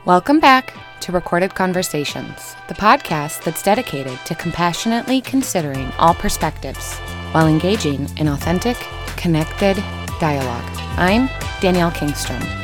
[0.00, 6.94] Welcome back to Recorded Conversations, the podcast that's dedicated to compassionately considering all perspectives
[7.30, 8.76] while engaging in authentic,
[9.16, 9.76] connected
[10.18, 10.70] dialogue.
[10.96, 11.28] I'm
[11.60, 12.61] Danielle Kingstrom.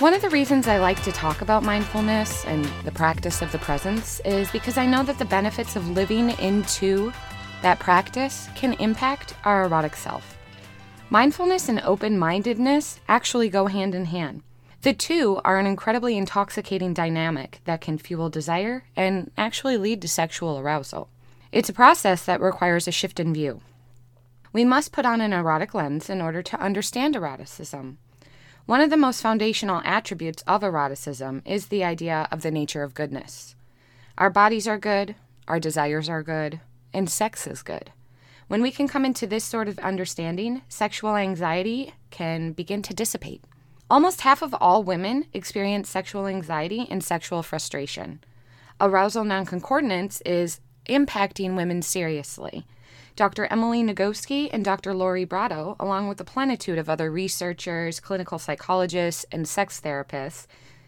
[0.00, 3.58] One of the reasons I like to talk about mindfulness and the practice of the
[3.58, 7.12] presence is because I know that the benefits of living into
[7.62, 10.38] that practice can impact our erotic self.
[11.10, 14.44] Mindfulness and open mindedness actually go hand in hand.
[14.82, 20.08] The two are an incredibly intoxicating dynamic that can fuel desire and actually lead to
[20.08, 21.08] sexual arousal.
[21.50, 23.62] It's a process that requires a shift in view.
[24.52, 27.98] We must put on an erotic lens in order to understand eroticism.
[28.68, 32.92] One of the most foundational attributes of eroticism is the idea of the nature of
[32.92, 33.56] goodness.
[34.18, 35.14] Our bodies are good,
[35.48, 36.60] our desires are good,
[36.92, 37.92] and sex is good.
[38.46, 43.42] When we can come into this sort of understanding, sexual anxiety can begin to dissipate.
[43.88, 48.22] Almost half of all women experience sexual anxiety and sexual frustration.
[48.82, 52.66] Arousal nonconcordance is impacting women seriously.
[53.18, 53.46] Dr.
[53.46, 54.94] Emily Nagoski and Dr.
[54.94, 60.46] Lori Brotto, along with a plenitude of other researchers, clinical psychologists, and sex therapists,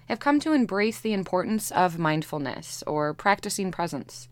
[0.09, 4.29] have come to embrace the importance of mindfulness or practicing presence.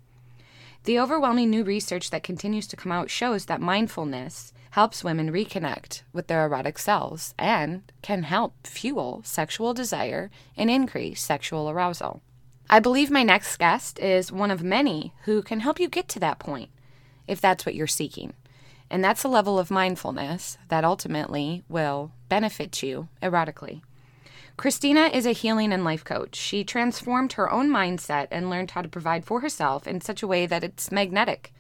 [0.85, 6.03] The overwhelming new research that continues to come out shows that mindfulness helps women reconnect
[6.13, 12.23] with their erotic selves and can help fuel sexual desire and increase sexual arousal.
[12.71, 16.21] I believe my next guest is one of many who can help you get to
[16.21, 16.71] that point
[17.29, 18.33] if that's what you're seeking.
[18.91, 23.83] And that's a level of mindfulness that ultimately will benefit you erotically.
[24.57, 26.35] Christina is a healing and life coach.
[26.35, 30.27] She transformed her own mindset and learned how to provide for herself in such a
[30.27, 31.53] way that it's magnetic.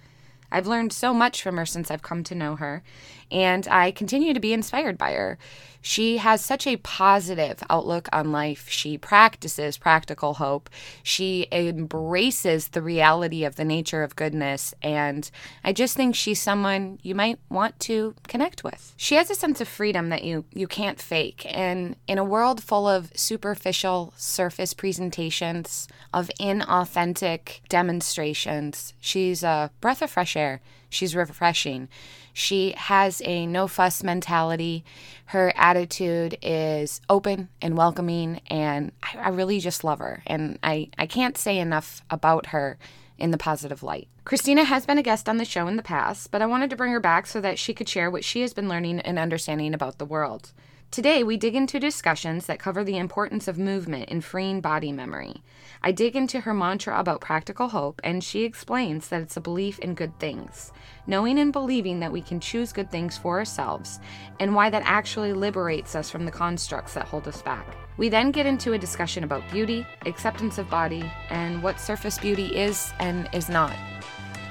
[0.51, 2.83] I've learned so much from her since I've come to know her,
[3.31, 5.39] and I continue to be inspired by her.
[5.81, 8.69] She has such a positive outlook on life.
[8.69, 10.69] She practices practical hope.
[11.03, 14.75] She embraces the reality of the nature of goodness.
[14.83, 15.31] And
[15.63, 18.93] I just think she's someone you might want to connect with.
[18.97, 21.47] She has a sense of freedom that you, you can't fake.
[21.49, 30.03] And in a world full of superficial surface presentations, of inauthentic demonstrations, she's a breath
[30.03, 30.61] of fresh air.
[30.91, 31.89] She's refreshing.
[32.39, 34.85] She has a no fuss mentality.
[35.27, 40.23] Her attitude is open and welcoming, and I, I, really just love her.
[40.25, 42.79] And I, I can't say enough about her
[43.19, 44.07] in the positive light.
[44.25, 46.77] Christina has been a guest on the show in the past, but I wanted to
[46.77, 49.75] bring her back so that she could share what she has been learning and understanding
[49.75, 50.53] about the world.
[50.91, 55.43] Today, we dig into discussions that cover the importance of movement in freeing body memory.
[55.83, 59.79] I dig into her mantra about practical hope, and she explains that it's a belief
[59.81, 60.73] in good things,
[61.07, 64.01] knowing and believing that we can choose good things for ourselves,
[64.41, 67.77] and why that actually liberates us from the constructs that hold us back.
[67.99, 72.57] We then get into a discussion about beauty, acceptance of body, and what surface beauty
[72.57, 73.77] is and is not.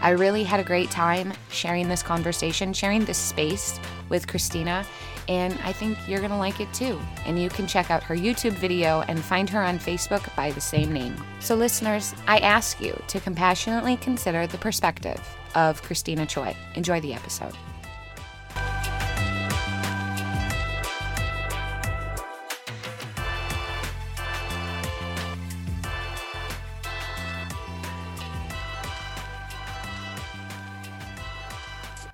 [0.01, 4.85] I really had a great time sharing this conversation, sharing this space with Christina,
[5.27, 6.99] and I think you're going to like it too.
[7.25, 10.61] And you can check out her YouTube video and find her on Facebook by the
[10.61, 11.15] same name.
[11.39, 15.21] So, listeners, I ask you to compassionately consider the perspective
[15.55, 16.55] of Christina Choi.
[16.75, 17.53] Enjoy the episode.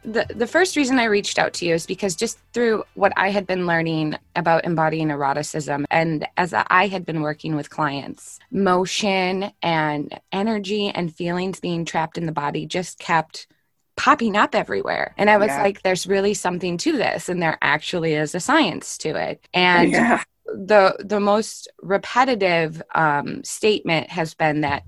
[0.03, 3.29] The, the first reason I reached out to you is because just through what I
[3.29, 9.51] had been learning about embodying eroticism, and as I had been working with clients, motion
[9.61, 13.47] and energy and feelings being trapped in the body just kept
[13.95, 15.13] popping up everywhere.
[15.17, 15.61] And I was yeah.
[15.61, 19.47] like, there's really something to this, and there actually is a science to it.
[19.53, 20.23] And yeah.
[20.45, 24.83] the the most repetitive um, statement has been that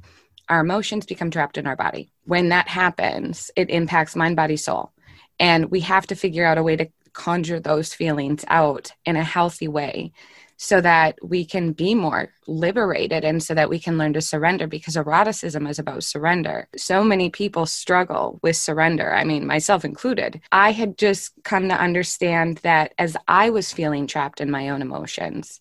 [0.50, 2.12] our emotions become trapped in our body.
[2.25, 4.92] When that happens, it impacts mind, body, soul.
[5.40, 9.24] And we have to figure out a way to conjure those feelings out in a
[9.24, 10.12] healthy way
[10.58, 14.68] so that we can be more liberated and so that we can learn to surrender
[14.68, 16.68] because eroticism is about surrender.
[16.78, 19.14] So many people struggle with surrender.
[19.14, 20.40] I mean, myself included.
[20.52, 24.82] I had just come to understand that as I was feeling trapped in my own
[24.82, 25.60] emotions,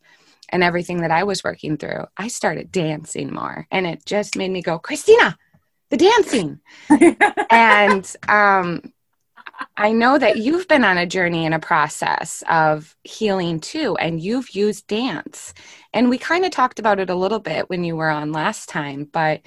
[0.51, 3.67] and everything that I was working through, I started dancing more.
[3.71, 5.37] And it just made me go, Christina,
[5.91, 6.61] the dancing.
[7.51, 8.93] and um,
[9.77, 14.21] I know that you've been on a journey and a process of healing too, and
[14.21, 15.55] you've used dance.
[15.93, 18.69] And we kind of talked about it a little bit when you were on last
[18.69, 19.43] time, but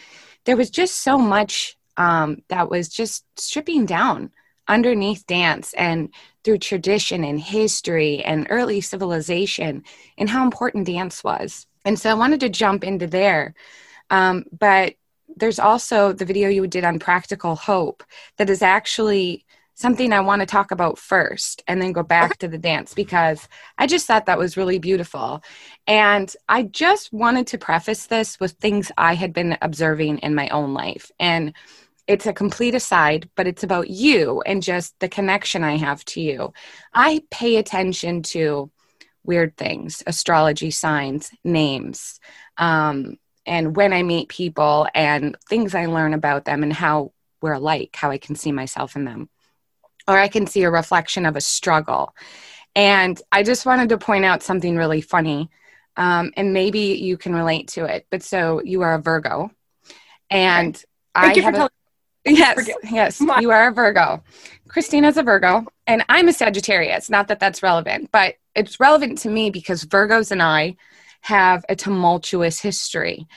[0.46, 4.32] there was just so much um, that was just stripping down
[4.68, 6.14] underneath dance and
[6.44, 9.84] through tradition and history and early civilization
[10.18, 11.68] and how important dance was.
[11.86, 13.56] And so I wanted to jump into there.
[14.10, 14.96] Um, but
[15.36, 18.04] there's also the video you did on practical hope
[18.38, 19.46] that is actually
[19.78, 23.48] something I want to talk about first and then go back to the dance because
[23.78, 25.44] I just thought that was really beautiful.
[25.86, 30.50] And I just wanted to preface this with things I had been observing in my
[30.50, 31.12] own life.
[31.20, 31.54] And
[32.08, 36.22] it's a complete aside, but it's about you and just the connection I have to
[36.22, 36.54] you.
[36.96, 38.72] I pay attention to
[39.24, 42.20] weird things, astrology signs, names,
[42.58, 47.54] um, and when I meet people and things I learn about them and how we're
[47.54, 49.30] alike, how I can see myself in them.
[50.08, 52.16] Or I can see a reflection of a struggle.
[52.76, 55.50] And I just wanted to point out something really funny.
[55.96, 58.06] Um, and maybe you can relate to it.
[58.12, 59.52] But so you are a Virgo.
[60.30, 60.82] And
[61.16, 61.70] I have a,
[62.28, 64.22] Yes, yes, you are a Virgo.
[64.68, 67.10] Christina's a Virgo, and I'm a Sagittarius.
[67.10, 70.76] Not that that's relevant, but it's relevant to me because Virgos and I
[71.22, 73.28] have a tumultuous history.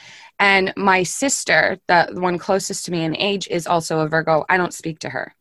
[0.41, 4.45] And my sister, the one closest to me in age, is also a Virgo.
[4.49, 5.35] I don't speak to her,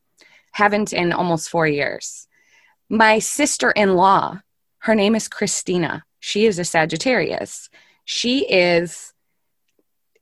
[0.51, 2.27] haven't in almost four years.
[2.89, 4.41] My sister in law,
[4.79, 6.03] her name is Christina.
[6.19, 7.69] She is a Sagittarius.
[8.05, 9.13] She is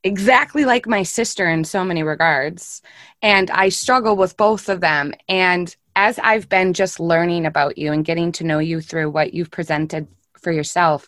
[0.03, 2.81] exactly like my sister in so many regards.
[3.21, 5.13] And I struggle with both of them.
[5.27, 9.33] And as I've been just learning about you and getting to know you through what
[9.33, 10.07] you've presented
[10.39, 11.07] for yourself,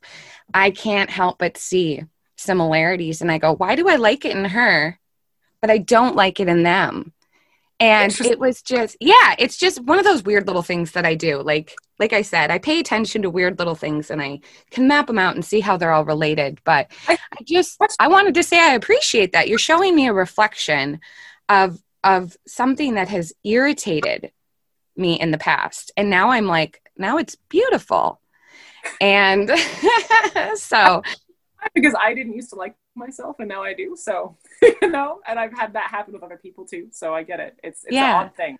[0.54, 2.04] I can't help but see
[2.38, 3.22] similarities.
[3.22, 5.00] And I go, why do I like it in her,
[5.62, 7.14] but I don't like it in them?
[7.80, 11.16] And it was just yeah it's just one of those weird little things that i
[11.16, 11.42] do.
[11.42, 14.40] Like like i said i pay attention to weird little things and i
[14.72, 16.60] can map them out and see how they're all related.
[16.64, 19.48] But i, I just i wanted to say i appreciate that.
[19.48, 21.00] You're showing me a reflection
[21.48, 24.32] of of something that has irritated
[24.96, 25.92] me in the past.
[25.96, 28.20] And now i'm like now it's beautiful.
[29.00, 29.50] And
[30.56, 31.02] so
[31.74, 33.96] because i didn't used to like myself and now I do.
[33.98, 36.90] So, you know, and I've had that happen with other people too.
[36.92, 37.60] So I get it.
[37.64, 38.20] It's, it's yeah.
[38.20, 38.60] an odd thing.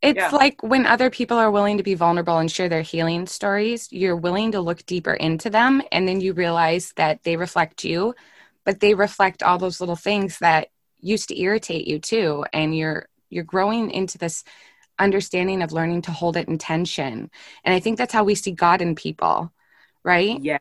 [0.00, 0.30] It's yeah.
[0.30, 4.14] like when other people are willing to be vulnerable and share their healing stories, you're
[4.14, 5.82] willing to look deeper into them.
[5.90, 8.14] And then you realize that they reflect you,
[8.64, 10.68] but they reflect all those little things that
[11.00, 12.44] used to irritate you too.
[12.52, 14.44] And you're, you're growing into this
[15.00, 17.28] understanding of learning to hold it in tension.
[17.64, 19.52] And I think that's how we see God in people,
[20.04, 20.40] right?
[20.40, 20.58] Yeah.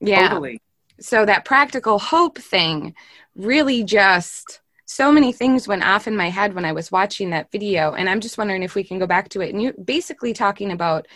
[0.00, 0.30] Yeah.
[0.30, 0.60] Totally
[1.02, 2.94] so that practical hope thing
[3.34, 7.50] really just so many things went off in my head when I was watching that
[7.50, 7.92] video.
[7.92, 9.52] And I'm just wondering if we can go back to it.
[9.52, 11.08] And you're basically talking about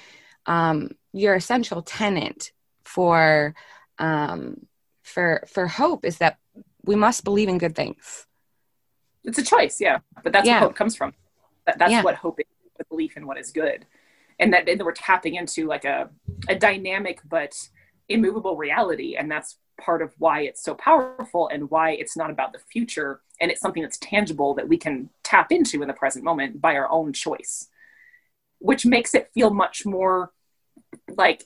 [0.46, 2.52] um, your essential tenant
[2.84, 3.54] for
[3.98, 4.66] um,
[5.02, 6.38] for for hope is that
[6.84, 8.26] we must believe in good things.
[9.24, 9.98] It's a choice, yeah.
[10.22, 10.60] But that's yeah.
[10.60, 11.12] where hope comes from.
[11.66, 12.02] That, that's yeah.
[12.02, 12.46] what hope is,
[12.78, 13.84] the belief in what is good.
[14.38, 16.10] And that, and that we're tapping into like a,
[16.48, 17.68] a dynamic but
[18.08, 19.16] immovable reality.
[19.16, 23.20] And that's part of why it's so powerful and why it's not about the future.
[23.40, 26.74] And it's something that's tangible that we can tap into in the present moment by
[26.76, 27.68] our own choice
[28.58, 30.32] which makes it feel much more
[31.16, 31.44] like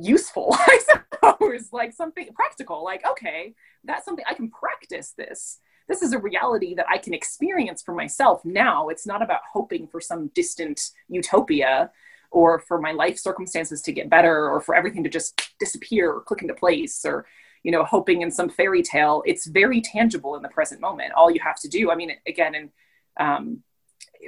[0.00, 1.68] useful i suppose.
[1.72, 2.84] Like something practical.
[2.84, 3.54] Like okay
[3.84, 5.58] that's something i can practice this.
[5.88, 8.88] This is a reality that i can experience for myself now.
[8.88, 11.90] It's not about hoping for some distant utopia
[12.30, 16.20] or for my life circumstances to get better or for everything to just disappear or
[16.20, 17.26] click into place or
[17.62, 21.12] you know hoping in some fairy tale it's very tangible in the present moment.
[21.14, 22.70] All you have to do i mean again and
[23.18, 23.62] um,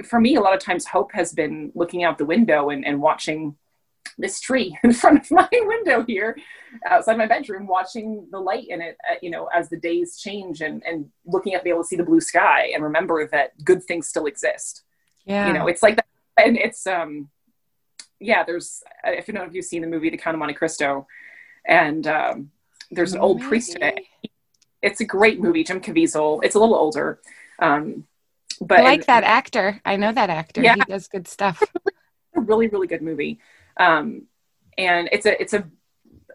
[0.04, 3.00] for me a lot of times hope has been looking out the window and, and
[3.00, 3.56] watching
[4.16, 6.36] this tree in front of my window here
[6.86, 10.60] outside my bedroom watching the light in it uh, you know as the days change
[10.60, 13.82] and and looking at be able to see the blue sky and remember that good
[13.84, 14.82] things still exist.
[15.24, 15.46] Yeah.
[15.46, 16.06] you know it's like that.
[16.38, 17.30] And it's um
[18.20, 21.06] yeah, there's if you know if you've seen the movie The Count of Monte Cristo,
[21.66, 22.50] and um,
[22.90, 24.00] there's an old priest in it.
[24.82, 26.42] It's a great movie, Jim Caviezel.
[26.42, 27.20] It's a little older,
[27.58, 28.06] um,
[28.60, 29.80] but I like and, that actor.
[29.84, 30.62] I know that actor.
[30.62, 31.62] Yeah, he does good stuff.
[32.34, 33.38] a really really good movie,
[33.78, 34.22] um,
[34.76, 35.68] and it's a it's a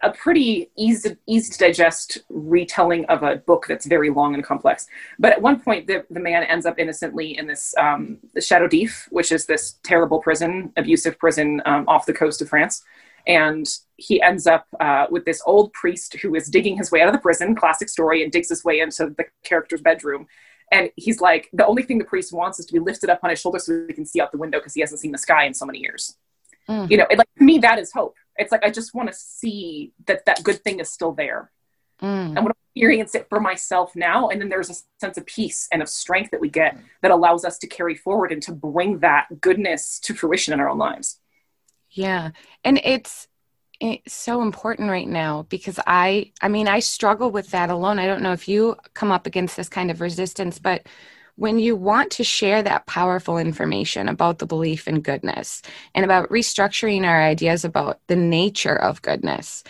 [0.03, 4.85] a pretty easy easy to digest retelling of a book that's very long and complex.
[5.17, 8.67] But at one point, the, the man ends up innocently in this um, the Chateau
[8.67, 12.83] d'If, which is this terrible prison, abusive prison um, off the coast of France.
[13.25, 17.07] And he ends up uh, with this old priest who is digging his way out
[17.07, 20.27] of the prison, classic story, and digs his way into the character's bedroom
[20.73, 23.29] And he's like, the only thing the priest wants is to be lifted up on
[23.29, 25.45] his shoulder so he can see out the window because he hasn't seen the sky
[25.45, 26.17] in so many years.
[26.67, 26.89] Mm.
[26.89, 28.15] You know, it, like to me, that is hope.
[28.37, 31.51] It's like I just want to see that that good thing is still there.
[32.01, 32.37] Mm.
[32.37, 34.29] I want to experience it for myself now.
[34.29, 37.45] And then there's a sense of peace and of strength that we get that allows
[37.45, 41.19] us to carry forward and to bring that goodness to fruition in our own lives.
[41.91, 42.31] Yeah.
[42.63, 43.27] And it's
[43.79, 47.99] it's so important right now because I I mean I struggle with that alone.
[47.99, 50.87] I don't know if you come up against this kind of resistance, but
[51.35, 55.61] when you want to share that powerful information about the belief in goodness
[55.95, 59.63] and about restructuring our ideas about the nature of goodness,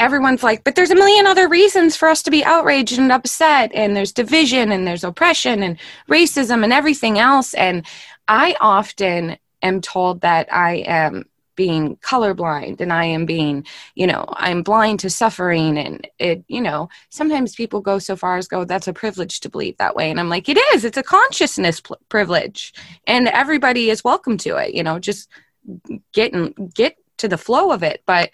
[0.00, 3.70] everyone's like, but there's a million other reasons for us to be outraged and upset,
[3.74, 5.78] and there's division and there's oppression and
[6.08, 7.54] racism and everything else.
[7.54, 7.86] And
[8.26, 11.26] I often am told that I am
[11.60, 15.76] being colorblind and I am being, you know, I'm blind to suffering.
[15.76, 19.50] And it, you know, sometimes people go so far as go, that's a privilege to
[19.50, 20.10] believe that way.
[20.10, 22.72] And I'm like, it is, it's a consciousness pl- privilege.
[23.06, 25.28] And everybody is welcome to it, you know, just
[26.14, 28.04] get and get to the flow of it.
[28.06, 28.30] But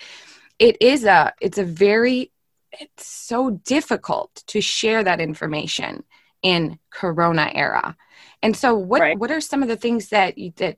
[0.61, 2.30] it is a, it's a very,
[2.71, 6.04] it's so difficult to share that information
[6.42, 7.97] in corona era
[8.42, 9.18] and so what right.
[9.18, 10.76] what are some of the things that you, that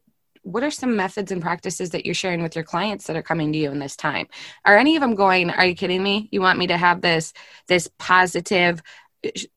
[0.49, 3.53] what are some methods and practices that you're sharing with your clients that are coming
[3.53, 4.27] to you in this time?
[4.65, 6.29] Are any of them going are you kidding me?
[6.33, 7.35] You want me to have this
[7.67, 8.83] this positive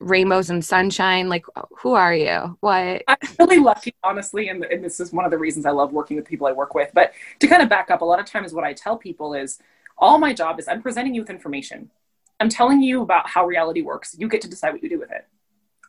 [0.00, 1.28] rainbows and sunshine?
[1.28, 1.46] Like
[1.78, 2.58] who are you?
[2.60, 3.02] What?
[3.08, 6.16] I'm really lucky honestly and, and this is one of the reasons i love working
[6.16, 6.90] with people i work with.
[6.92, 9.58] But to kind of back up a lot of times what i tell people is
[9.96, 11.90] all my job is i'm presenting you with information.
[12.38, 14.16] I'm telling you about how reality works.
[14.18, 15.26] You get to decide what you do with it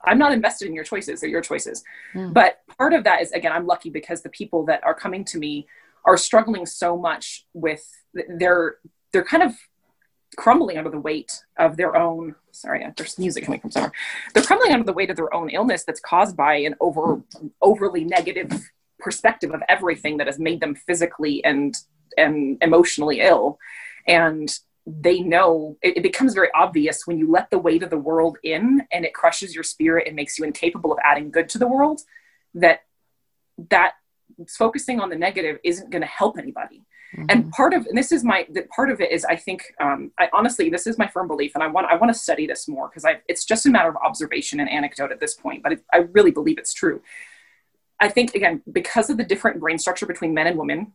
[0.04, 1.22] I'm not invested in your choices.
[1.22, 1.84] They're your choices.
[2.14, 2.34] Mm.
[2.34, 5.38] But part of that is, again, I'm lucky because the people that are coming to
[5.38, 5.68] me
[6.06, 8.76] are struggling so much with their,
[9.12, 9.56] they're kind of
[10.36, 13.92] crumbling under the weight of their own sorry there's music coming from somewhere
[14.34, 17.22] they're crumbling under the weight of their own illness that's caused by an over
[17.62, 21.76] overly negative perspective of everything that has made them physically and
[22.18, 23.60] and emotionally ill
[24.08, 27.98] and they know it, it, becomes very obvious when you let the weight of the
[27.98, 31.58] world in and it crushes your spirit and makes you incapable of adding good to
[31.58, 32.02] the world
[32.54, 32.82] that
[33.70, 33.94] that
[34.50, 36.84] focusing on the negative isn't going to help anybody
[37.16, 37.26] mm-hmm.
[37.30, 40.12] and part of and this is my the part of it is i think um,
[40.20, 42.68] i honestly this is my firm belief and i want i want to study this
[42.68, 45.74] more because i it's just a matter of observation and anecdote at this point but
[45.74, 47.02] it, i really believe it's true
[48.02, 50.92] i think again because of the different brain structure between men and women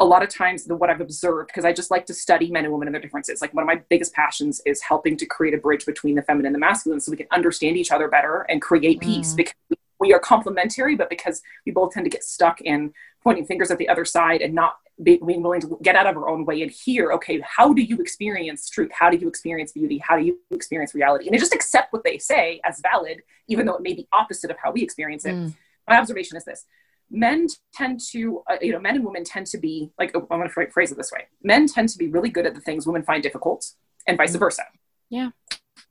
[0.00, 2.64] a lot of times the what I've observed, because I just like to study men
[2.64, 3.42] and women and their differences.
[3.42, 6.46] Like one of my biggest passions is helping to create a bridge between the feminine
[6.46, 9.36] and the masculine so we can understand each other better and create peace mm.
[9.36, 9.54] because
[10.00, 13.76] we are complementary, but because we both tend to get stuck in pointing fingers at
[13.76, 16.70] the other side and not being willing to get out of our own way and
[16.70, 18.90] hear, okay, how do you experience truth?
[18.92, 19.98] How do you experience beauty?
[19.98, 21.26] How do you experience reality?
[21.26, 24.50] And they just accept what they say as valid, even though it may be opposite
[24.50, 25.34] of how we experience it.
[25.34, 25.54] Mm.
[25.86, 26.64] My observation is this
[27.10, 30.48] men tend to uh, you know men and women tend to be like i'm going
[30.48, 33.02] to phrase it this way men tend to be really good at the things women
[33.02, 33.72] find difficult
[34.06, 34.38] and vice mm-hmm.
[34.38, 34.62] versa
[35.08, 35.30] yeah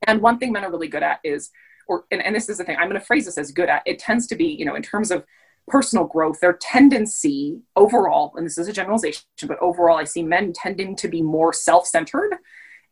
[0.07, 1.51] and one thing men are really good at is
[1.87, 3.83] or and, and this is the thing i'm going to phrase this as good at
[3.85, 5.25] it tends to be you know in terms of
[5.67, 10.53] personal growth their tendency overall and this is a generalization but overall i see men
[10.53, 12.35] tending to be more self-centered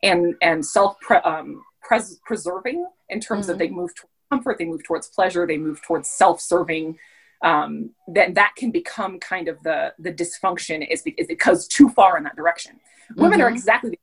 [0.03, 3.53] and and self um, pres- preserving in terms mm-hmm.
[3.53, 6.97] of they move towards comfort they move towards pleasure they move towards self-serving
[7.41, 11.89] um, then that can become kind of the the dysfunction is, is it goes too
[11.89, 12.73] far in that direction.
[13.11, 13.21] Mm-hmm.
[13.21, 13.55] Women are mm-hmm.
[13.55, 13.99] exactly the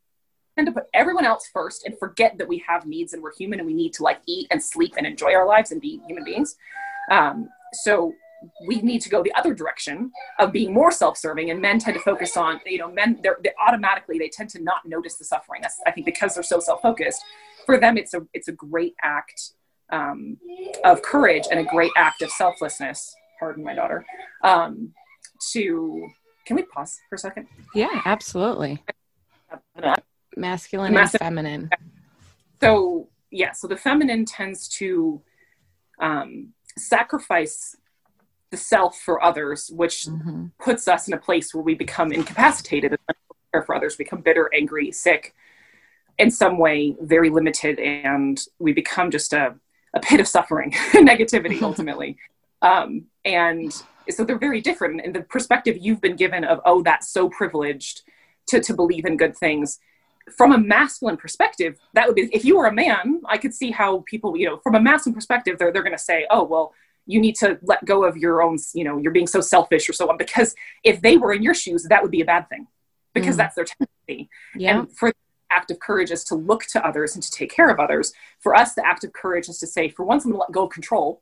[0.57, 3.59] tend to put everyone else first and forget that we have needs and we're human
[3.59, 6.25] and we need to like eat and sleep and enjoy our lives and be human
[6.25, 6.57] beings.
[7.11, 8.15] Um, so
[8.67, 12.03] we need to go the other direction of being more self-serving and men tend to
[12.03, 15.63] focus on you know men they're, they automatically they tend to not notice the suffering
[15.63, 17.25] that's i think because they're so self-focused
[17.65, 19.53] for them it's a it's a great act
[19.91, 20.37] um,
[20.85, 24.05] of courage and a great act of selflessness pardon my daughter,
[24.43, 24.93] um,
[25.53, 26.09] to
[26.47, 27.47] can we pause for a second?
[27.75, 28.83] Yeah, absolutely.
[30.37, 31.71] Masculine and feminine.
[32.61, 35.23] So yeah, so the feminine tends to
[35.99, 37.77] um, sacrifice
[38.51, 40.47] the self for others, which mm-hmm.
[40.59, 42.97] puts us in a place where we become incapacitated
[43.51, 45.35] for others, become bitter, angry, sick,
[46.19, 49.55] in some way very limited, and we become just a,
[49.95, 52.17] a pit of suffering, negativity ultimately.
[52.65, 53.71] Um, and
[54.09, 55.03] so they're very different.
[55.05, 58.03] And the perspective you've been given of, oh, that's so privileged
[58.49, 59.79] to, to believe in good things.
[60.37, 63.71] From a masculine perspective, that would be, if you were a man, I could see
[63.71, 66.73] how people, you know, from a masculine perspective, they're, they're going to say, oh, well,
[67.07, 69.93] you need to let go of your own, you know, you're being so selfish or
[69.93, 70.17] so on.
[70.17, 72.67] Because if they were in your shoes, that would be a bad thing
[73.13, 73.39] because mm.
[73.39, 74.31] that's their tendency.
[74.57, 74.81] Yeah.
[74.81, 75.17] And for the
[75.51, 78.15] act of courage is to look to others and to take care of others.
[78.41, 80.53] For us, the act of courage is to say, for once, I'm going to let
[80.53, 81.21] go of control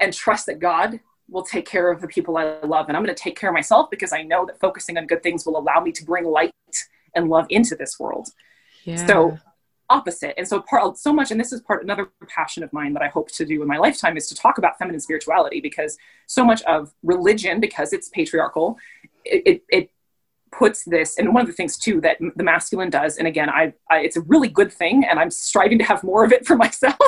[0.00, 2.88] and trust that God will take care of the people I love.
[2.88, 5.22] And I'm going to take care of myself because I know that focusing on good
[5.22, 6.52] things will allow me to bring light
[7.14, 8.28] and love into this world.
[8.84, 9.06] Yeah.
[9.06, 9.38] So
[9.90, 10.34] opposite.
[10.38, 13.08] And so part so much, and this is part another passion of mine that I
[13.08, 16.62] hope to do in my lifetime is to talk about feminine spirituality because so much
[16.62, 18.78] of religion, because it's patriarchal,
[19.24, 19.90] it, it, it
[20.52, 23.72] puts this and one of the things too that the masculine does and again I,
[23.90, 26.56] I, it's a really good thing and i'm striving to have more of it for
[26.56, 26.96] myself.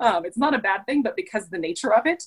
[0.00, 2.24] Um, it's not a bad thing but because the nature of it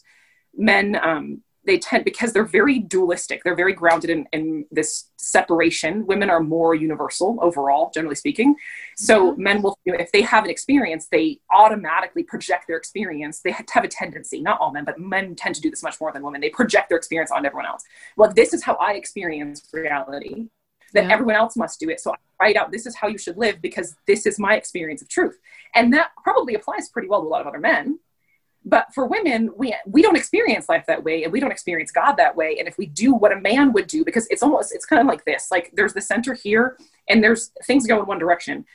[0.55, 6.05] men um, they tend because they're very dualistic they're very grounded in, in this separation.
[6.07, 8.55] Women are more universal overall generally speaking.
[8.95, 9.43] So mm-hmm.
[9.43, 13.41] men will you know, if they have an experience they automatically project their experience.
[13.41, 16.11] They have a tendency not all men but men tend to do this much more
[16.11, 16.41] than women.
[16.41, 17.83] They project their experience on everyone else.
[18.17, 20.47] Well this is how i experience reality
[20.93, 21.13] that yeah.
[21.13, 21.99] everyone else must do it.
[21.99, 25.01] So i write out this is how you should live because this is my experience
[25.01, 25.37] of truth.
[25.75, 27.99] And that probably applies pretty well to a lot of other men
[28.65, 32.13] but for women we we don't experience life that way and we don't experience god
[32.13, 32.57] that way.
[32.59, 35.07] And if we do what a man would do because it's almost it's kind of
[35.07, 38.65] like this like there's the center here and there's things go in one direction.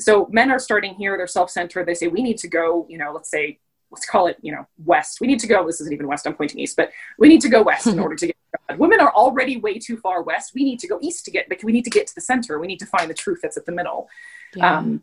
[0.00, 3.12] So men are starting here they're self-centered they say we need to go you know
[3.12, 3.58] let's say
[3.90, 5.20] let's call it you know west.
[5.20, 7.48] We need to go this isn't even west i'm pointing east but we need to
[7.48, 8.36] go west in order to get
[8.68, 8.78] God.
[8.78, 10.52] women are already way too far west.
[10.54, 12.58] We need to go east to get but we need to get to the center.
[12.58, 14.08] We need to find the truth that's at the middle.
[14.54, 14.78] Yeah.
[14.78, 15.02] um,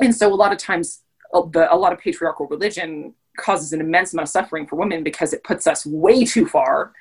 [0.00, 1.02] and so a lot of times
[1.34, 5.02] uh, the, a lot of patriarchal religion causes an immense amount of suffering for women
[5.02, 6.92] because it puts us way too far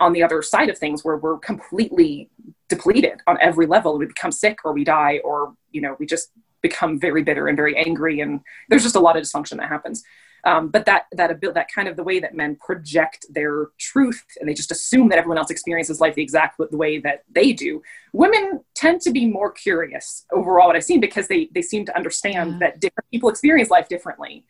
[0.00, 2.30] on the other side of things where we're completely
[2.68, 3.98] depleted on every level.
[3.98, 6.30] We become sick or we die or you know we just
[6.62, 10.02] become very bitter and very angry and there's just a lot of dysfunction that happens.
[10.44, 14.48] Um, but that that that kind of the way that men project their truth and
[14.48, 17.82] they just assume that everyone else experiences life the exact the way that they do
[18.12, 21.96] women tend to be more curious overall what i've seen because they they seem to
[21.96, 22.58] understand yeah.
[22.60, 24.44] that different people experience life differently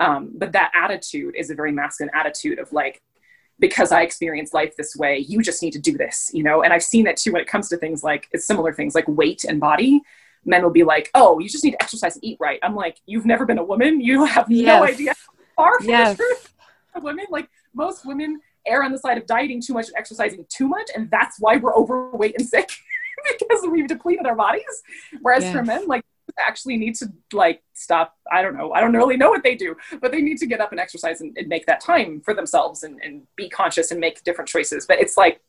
[0.00, 3.02] um, but that attitude is a very masculine attitude of like,
[3.58, 6.62] because I experience life this way, you just need to do this, you know?
[6.62, 9.06] And I've seen that too when it comes to things like it's similar things like
[9.06, 10.00] weight and body.
[10.46, 12.58] Men will be like, oh, you just need to exercise and eat right.
[12.62, 14.00] I'm like, you've never been a woman.
[14.00, 14.66] You have yes.
[14.66, 15.14] no idea
[15.54, 16.16] far from yes.
[16.16, 16.54] the truth
[16.94, 17.26] of women.
[17.28, 20.88] Like most women err on the side of dieting too much and exercising too much.
[20.96, 22.70] And that's why we're overweight and sick
[23.38, 24.82] because we've depleted our bodies.
[25.20, 25.52] Whereas yes.
[25.52, 26.04] for men, like
[26.38, 29.74] actually need to like stop i don't know i don't really know what they do
[30.00, 32.82] but they need to get up and exercise and, and make that time for themselves
[32.82, 34.86] and, and, be conscious and make different choices.
[34.86, 35.40] But it's like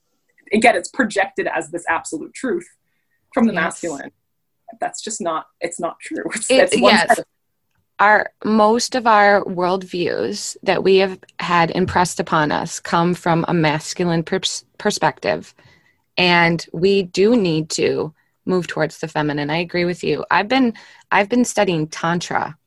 [0.54, 2.68] again it's projected as this absolute truth
[3.34, 3.62] from the yes.
[3.62, 4.12] masculine.
[4.80, 6.24] That's just not it's not true.
[6.36, 7.20] It's, it, it's yes.
[8.00, 13.54] our most of our worldviews that we have had impressed upon us come from a
[13.54, 15.54] masculine pers- perspective.
[16.18, 18.14] And we do need to
[18.46, 19.50] move towards the feminine.
[19.50, 20.26] I agree with you.
[20.32, 20.74] I've been
[21.12, 22.58] I've been studying tantra,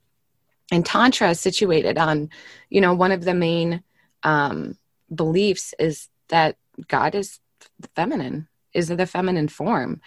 [0.71, 2.31] and tantra is situated on,
[2.71, 3.83] you know, one of the main
[4.23, 4.77] um,
[5.15, 6.57] beliefs is that
[6.89, 7.41] God is
[7.79, 10.01] the feminine, is the feminine form.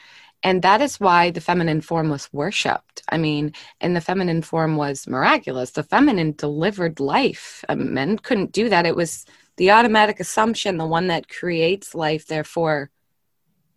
[0.44, 3.02] And that is why the feminine form was worshipped.
[3.10, 5.72] I mean, and the feminine form was miraculous.
[5.72, 7.66] The feminine delivered life.
[7.70, 8.86] Um, men couldn't do that.
[8.86, 9.26] It was
[9.58, 12.92] the automatic assumption, the one that creates life, therefore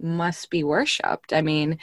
[0.02, 1.32] must be worshipped.
[1.32, 1.78] I mean,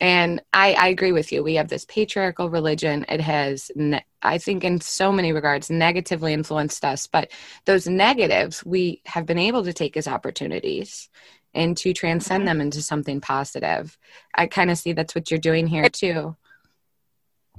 [0.00, 1.42] and I, I agree with you.
[1.42, 3.04] We have this patriarchal religion.
[3.08, 7.06] It has, ne- I think, in so many regards, negatively influenced us.
[7.06, 7.32] But
[7.64, 11.08] those negatives we have been able to take as opportunities
[11.54, 12.46] and to transcend mm-hmm.
[12.46, 13.98] them into something positive.
[14.34, 16.36] I kind of see that's what you're doing here too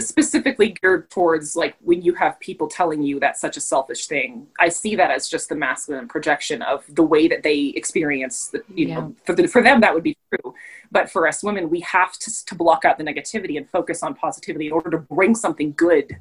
[0.01, 4.47] specifically geared towards like when you have people telling you that's such a selfish thing
[4.59, 8.63] i see that as just the masculine projection of the way that they experience the,
[8.73, 8.95] you yeah.
[8.95, 10.53] know for, the, for them that would be true
[10.91, 14.13] but for us women we have to, to block out the negativity and focus on
[14.13, 16.15] positivity in order to bring something good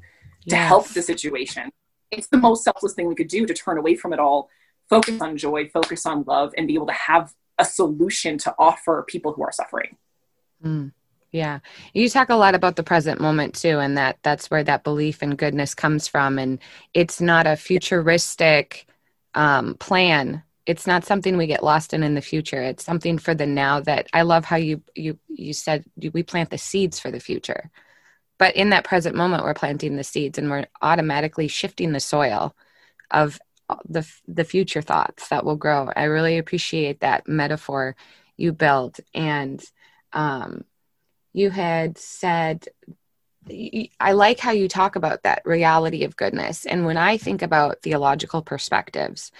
[0.48, 1.70] to help the situation
[2.10, 4.48] it's the most selfless thing we could do to turn away from it all
[4.88, 9.04] focus on joy focus on love and be able to have a solution to offer
[9.06, 9.96] people who are suffering
[10.64, 10.90] mm.
[11.30, 11.58] Yeah.
[11.92, 15.22] You talk a lot about the present moment too, and that that's where that belief
[15.22, 16.38] in goodness comes from.
[16.38, 16.58] And
[16.94, 18.86] it's not a futuristic
[19.34, 20.42] um, plan.
[20.64, 22.62] It's not something we get lost in in the future.
[22.62, 26.50] It's something for the now that I love how you, you, you said we plant
[26.50, 27.70] the seeds for the future.
[28.38, 32.54] But in that present moment, we're planting the seeds and we're automatically shifting the soil
[33.10, 33.38] of
[33.86, 35.90] the, the future thoughts that will grow.
[35.94, 37.96] I really appreciate that metaphor
[38.36, 39.00] you built.
[39.14, 39.62] And,
[40.12, 40.64] um,
[41.38, 42.66] you had said
[44.00, 46.66] I like how you talk about that reality of goodness.
[46.66, 49.32] And when I think about theological perspectives,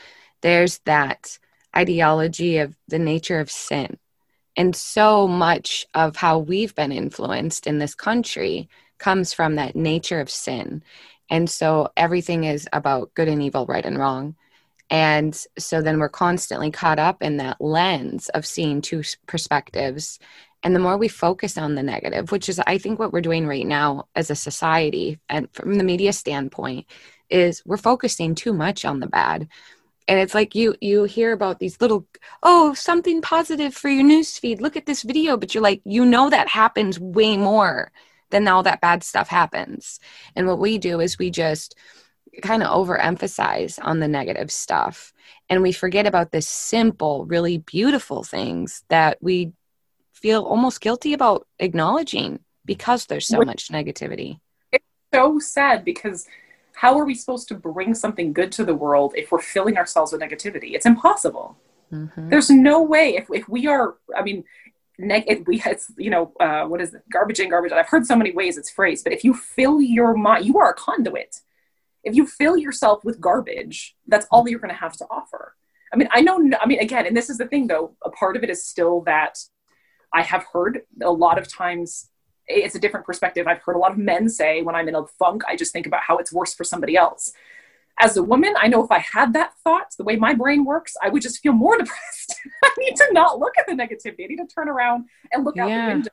[0.42, 1.38] there's that
[1.76, 3.98] ideology of the nature of sin
[4.56, 10.20] And so much of how we've been influenced in this country comes from that nature
[10.20, 10.82] of sin.
[11.30, 14.36] And so everything is about good and evil, right and wrong.
[14.90, 20.20] And so then we're constantly caught up in that lens of seeing two perspectives.
[20.62, 23.46] And the more we focus on the negative, which is, I think, what we're doing
[23.46, 26.86] right now as a society, and from the media standpoint,
[27.30, 29.48] is we're focusing too much on the bad.
[30.08, 32.06] And it's like you you hear about these little
[32.42, 34.60] oh something positive for your news feed.
[34.60, 37.92] Look at this video, but you're like you know that happens way more
[38.30, 40.00] than all that bad stuff happens.
[40.34, 41.76] And what we do is we just
[42.42, 45.12] kind of overemphasize on the negative stuff
[45.48, 49.52] and we forget about the simple really beautiful things that we
[50.18, 54.40] feel almost guilty about acknowledging because there's so much negativity.
[54.72, 56.26] It's so sad because
[56.74, 60.12] how are we supposed to bring something good to the world if we're filling ourselves
[60.12, 60.74] with negativity?
[60.74, 61.56] It's impossible.
[61.90, 62.28] Mm-hmm.
[62.28, 64.44] there's no way if, if we are i mean
[64.98, 67.02] neg- we it's you know uh, what is it?
[67.10, 67.78] Garbage in garbage out.
[67.78, 70.70] I've heard so many ways it's phrased but if you fill your mind you are
[70.70, 71.40] a conduit.
[72.04, 75.54] If you fill yourself with garbage, that's all you're going to have to offer.
[75.92, 78.36] I mean, I know, I mean, again, and this is the thing though, a part
[78.36, 79.38] of it is still that
[80.12, 82.10] I have heard a lot of times
[82.46, 83.46] it's a different perspective.
[83.46, 85.86] I've heard a lot of men say when I'm in a funk, I just think
[85.86, 87.32] about how it's worse for somebody else.
[88.00, 90.96] As a woman, I know if I had that thought, the way my brain works,
[91.02, 92.34] I would just feel more depressed.
[92.64, 94.24] I need to not look at the negativity.
[94.24, 95.86] I need to turn around and look out yeah.
[95.86, 96.10] the window,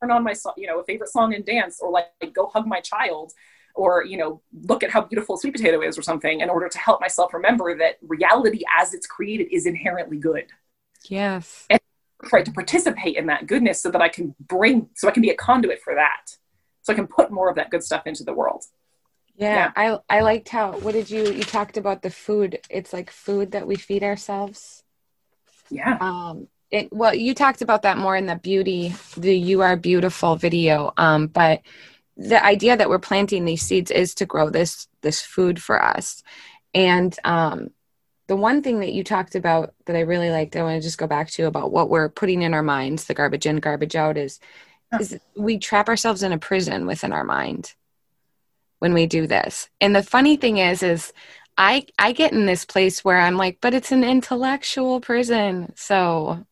[0.00, 2.80] turn on my, you know, a favorite song and dance, or like go hug my
[2.80, 3.32] child
[3.76, 6.78] or you know look at how beautiful sweet potato is or something in order to
[6.78, 10.46] help myself remember that reality as it's created is inherently good
[11.08, 11.78] yes and
[12.24, 15.30] try to participate in that goodness so that i can bring so i can be
[15.30, 16.36] a conduit for that.
[16.82, 18.64] So i can put more of that good stuff into the world.
[19.36, 20.00] Yeah, yeah.
[20.08, 22.60] i i liked how what did you you talked about the food.
[22.70, 24.82] It's like food that we feed ourselves.
[25.70, 25.98] Yeah.
[26.00, 30.36] Um it, well you talked about that more in the beauty the you are beautiful
[30.36, 30.92] video.
[30.96, 31.62] Um but
[32.16, 36.22] the idea that we're planting these seeds is to grow this this food for us.
[36.74, 37.70] And um,
[38.28, 40.98] the one thing that you talked about that i really liked i want to just
[40.98, 44.16] go back to about what we're putting in our minds the garbage in garbage out
[44.16, 44.40] is
[45.00, 47.74] is we trap ourselves in a prison within our mind
[48.78, 49.68] when we do this.
[49.80, 51.12] And the funny thing is is
[51.58, 55.72] i i get in this place where i'm like but it's an intellectual prison.
[55.76, 56.46] So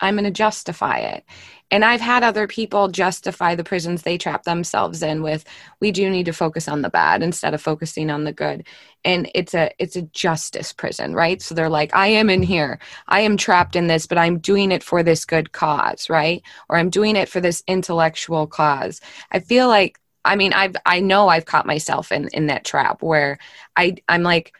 [0.00, 1.24] i'm going to justify it
[1.70, 5.44] and I've had other people justify the prisons they trap themselves in with
[5.80, 8.66] we do need to focus on the bad instead of focusing on the good.
[9.04, 11.42] And it's a it's a justice prison, right?
[11.42, 12.78] So they're like I am in here.
[13.08, 16.42] I am trapped in this, but I'm doing it for this good cause, right?
[16.68, 19.00] Or I'm doing it for this intellectual cause.
[19.32, 23.02] I feel like I mean I've I know I've caught myself in in that trap
[23.02, 23.38] where
[23.76, 24.54] I I'm like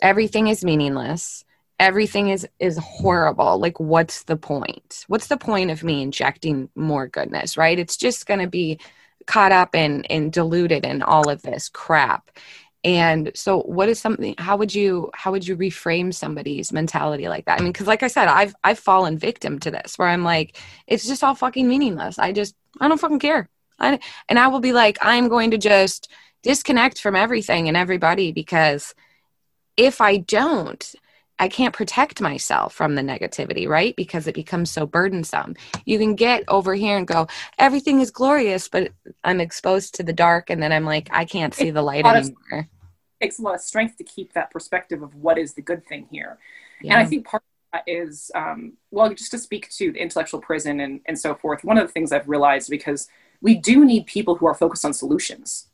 [0.00, 1.44] everything is meaningless
[1.82, 3.58] everything is is horrible.
[3.58, 5.04] Like what's the point?
[5.08, 7.78] What's the point of me injecting more goodness right?
[7.78, 8.78] It's just going to be
[9.26, 12.30] caught up and and diluted in all of this crap.
[12.84, 17.46] And so what is something how would you how would you reframe somebody's mentality like
[17.46, 17.58] that?
[17.58, 20.60] I mean because like i said i've i've fallen victim to this where i'm like
[20.86, 22.18] it's just all fucking meaningless.
[22.18, 23.48] I just i don't fucking care.
[23.80, 26.08] I, and i will be like i'm going to just
[26.42, 28.94] disconnect from everything and everybody because
[29.76, 30.94] if i don't
[31.38, 33.96] I can't protect myself from the negativity, right?
[33.96, 35.56] Because it becomes so burdensome.
[35.84, 37.26] You can get over here and go,
[37.58, 38.92] everything is glorious, but
[39.24, 42.36] I'm exposed to the dark, and then I'm like, I can't see the light anymore.
[42.52, 42.66] Of, it
[43.20, 46.06] takes a lot of strength to keep that perspective of what is the good thing
[46.10, 46.38] here.
[46.80, 46.94] Yeah.
[46.94, 50.40] And I think part of that is, um, well, just to speak to the intellectual
[50.40, 53.08] prison and, and so forth, one of the things I've realized because
[53.40, 55.68] we do need people who are focused on solutions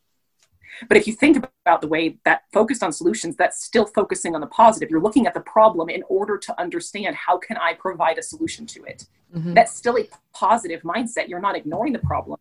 [0.86, 4.40] but if you think about the way that focused on solutions, that's still focusing on
[4.40, 4.90] the positive.
[4.90, 8.66] You're looking at the problem in order to understand how can I provide a solution
[8.66, 9.06] to it.
[9.34, 9.54] Mm-hmm.
[9.54, 11.28] That's still a positive mindset.
[11.28, 12.38] You're not ignoring the problem,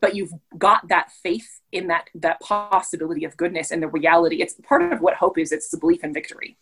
[0.00, 4.42] but you've got that faith in that that possibility of goodness and the reality.
[4.42, 5.52] It's part of what hope is.
[5.52, 6.56] It's the belief in victory.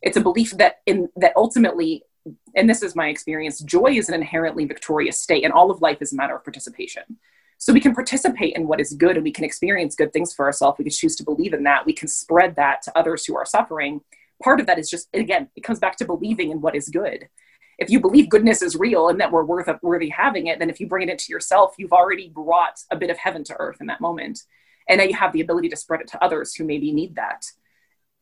[0.00, 2.04] It's a belief that in that ultimately
[2.54, 5.98] and this is my experience joy is an inherently victorious state and all of life
[6.00, 7.02] is a matter of participation
[7.62, 10.44] so we can participate in what is good and we can experience good things for
[10.44, 10.78] ourselves.
[10.78, 11.86] We can choose to believe in that.
[11.86, 14.00] We can spread that to others who are suffering.
[14.42, 17.28] Part of that is just, again, it comes back to believing in what is good.
[17.78, 20.70] If you believe goodness is real and that we're worth of, worthy having it, then
[20.70, 23.76] if you bring it into yourself, you've already brought a bit of heaven to earth
[23.80, 24.40] in that moment.
[24.88, 27.46] And now you have the ability to spread it to others who maybe need that.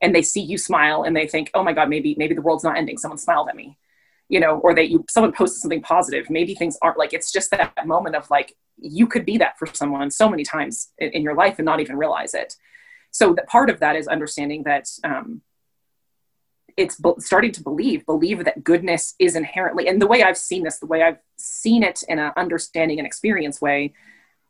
[0.03, 2.65] And they see you smile and they think, oh my God, maybe, maybe the world's
[2.65, 2.99] not ending.
[2.99, 3.79] Someone smiled at me
[4.31, 6.31] you know, or that you someone posted something positive.
[6.31, 9.67] Maybe things aren't like it's just that moment of like you could be that for
[9.67, 12.55] someone so many times in, in your life and not even realize it.
[13.11, 15.43] So that part of that is understanding that um,
[16.77, 20.79] it's starting to believe believe that goodness is inherently and the way i've seen this
[20.79, 23.93] the way i've seen it in an understanding and experience way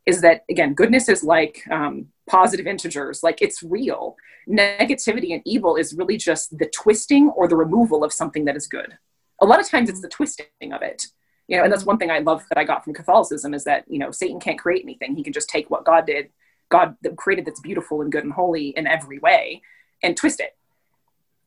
[0.05, 4.17] is that again goodness is like um, positive integers like it's real
[4.47, 8.67] negativity and evil is really just the twisting or the removal of something that is
[8.67, 8.99] good
[9.41, 11.07] a lot of times it's the twisting of it.
[11.49, 13.85] You know and that's one thing i love that i got from catholicism is that
[13.89, 15.17] you know satan can't create anything.
[15.17, 16.31] He can just take what god did
[16.69, 19.61] god created that's beautiful and good and holy in every way
[20.03, 20.57] and twist it.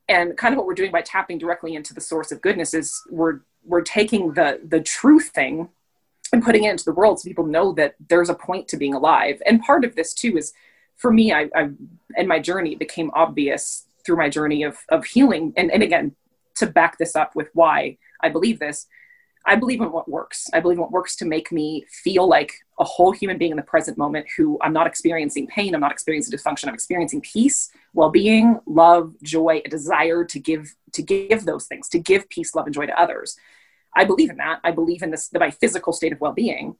[0.10, 3.02] And kind of what we're doing by tapping directly into the source of goodness is
[3.10, 5.70] we're we're taking the the true thing
[6.34, 8.94] and putting it into the world so people know that there's a point to being
[8.94, 9.42] alive.
[9.46, 10.54] And part of this too is
[10.98, 11.70] for me i, I
[12.18, 15.54] in my journey became obvious through my journey of of healing.
[15.56, 16.16] And, and again
[16.56, 18.88] to back this up with why i believe this
[19.46, 20.50] I believe in what works.
[20.54, 23.58] I believe in what works to make me feel like a whole human being in
[23.58, 27.70] the present moment who I'm not experiencing pain, I'm not experiencing dysfunction, I'm experiencing peace,
[27.94, 32.68] well-being, love, joy, a desire to give to give those things, to give peace, love,
[32.68, 33.36] and joy to others.
[33.96, 34.60] I believe in that.
[34.64, 36.78] I believe in this my physical state of well-being.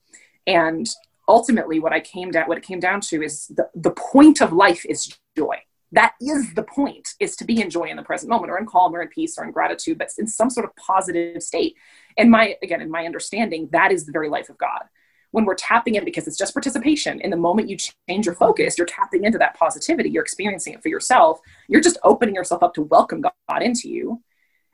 [0.48, 0.88] And
[1.28, 4.54] ultimately what I came down what it came down to is the, the point of
[4.54, 5.58] life is joy
[5.94, 8.66] that is the point is to be in joy in the present moment or in
[8.66, 11.76] calm or in peace or in gratitude but in some sort of positive state.
[12.18, 14.84] And my again in my understanding that is the very life of god.
[15.32, 18.78] When we're tapping in because it's just participation in the moment you change your focus
[18.78, 22.74] you're tapping into that positivity you're experiencing it for yourself you're just opening yourself up
[22.74, 24.22] to welcome god into you.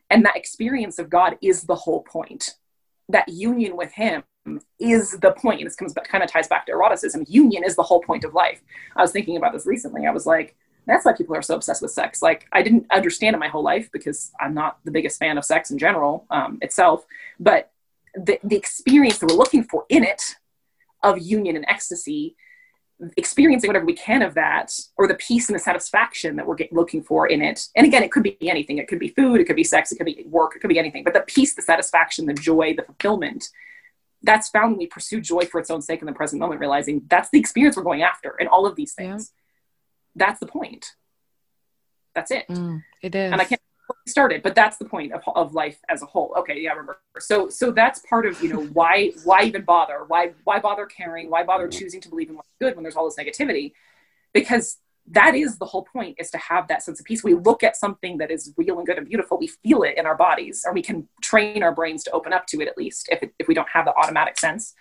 [0.10, 2.56] And that experience of god is the whole point.
[3.10, 4.24] That union with him
[4.80, 5.60] is the point.
[5.60, 7.26] And this comes back, kind of ties back to eroticism.
[7.28, 8.62] Union is the whole point of life.
[8.96, 10.08] I was thinking about this recently.
[10.08, 10.56] I was like
[10.88, 12.22] that's why people are so obsessed with sex.
[12.22, 15.46] Like I didn't understand it my whole life because I'm not the biggest fan of
[15.46, 17.06] sex in general um, itself,
[17.40, 17.72] but
[18.16, 20.36] the, the experience that we're looking for in it
[21.04, 22.36] of union and ecstasy,
[23.16, 26.74] experiencing whatever we can of that, or the peace and the satisfaction that we're get,
[26.74, 27.68] looking for in it.
[27.76, 28.78] And again, it could be anything.
[28.78, 30.80] It could be food, it could be sex, it could be work, it could be
[30.80, 31.04] anything.
[31.04, 33.50] But the peace, the satisfaction, the joy, the fulfillment,
[34.22, 37.04] that's found when we pursue joy for its own sake in the present moment, realizing
[37.08, 39.32] that's the experience we're going after in all of these things.
[40.20, 40.94] That's the point.
[42.14, 42.46] That's it.
[42.50, 43.32] Mm, it is.
[43.32, 43.62] And I can't
[44.08, 46.34] start it, but that's the point of, of life as a whole.
[46.40, 47.00] Okay, yeah, remember.
[47.20, 50.06] So so that's part of you know why why even bother?
[50.08, 51.30] Why why bother caring?
[51.30, 53.72] Why bother choosing to believe in what's good when there's all this negativity?
[54.34, 54.78] Because
[55.12, 57.76] that is the whole point is to have that sense of peace we look at
[57.76, 60.74] something that is real and good and beautiful we feel it in our bodies or
[60.74, 63.48] we can train our brains to open up to it at least if, it, if
[63.48, 64.76] we don't have the automatic sense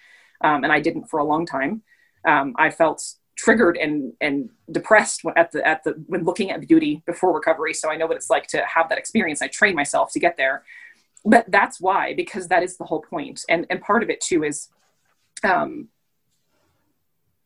[0.44, 1.82] um, and i didn't for a long time
[2.26, 7.02] um, i felt triggered and and depressed at the at the when looking at beauty
[7.06, 7.72] before recovery.
[7.72, 9.40] So i know what it's like to have that experience.
[9.40, 10.64] I train myself to get there.
[11.24, 13.44] But that's why because that is the whole point.
[13.48, 14.68] And and part of it too is
[15.44, 15.88] um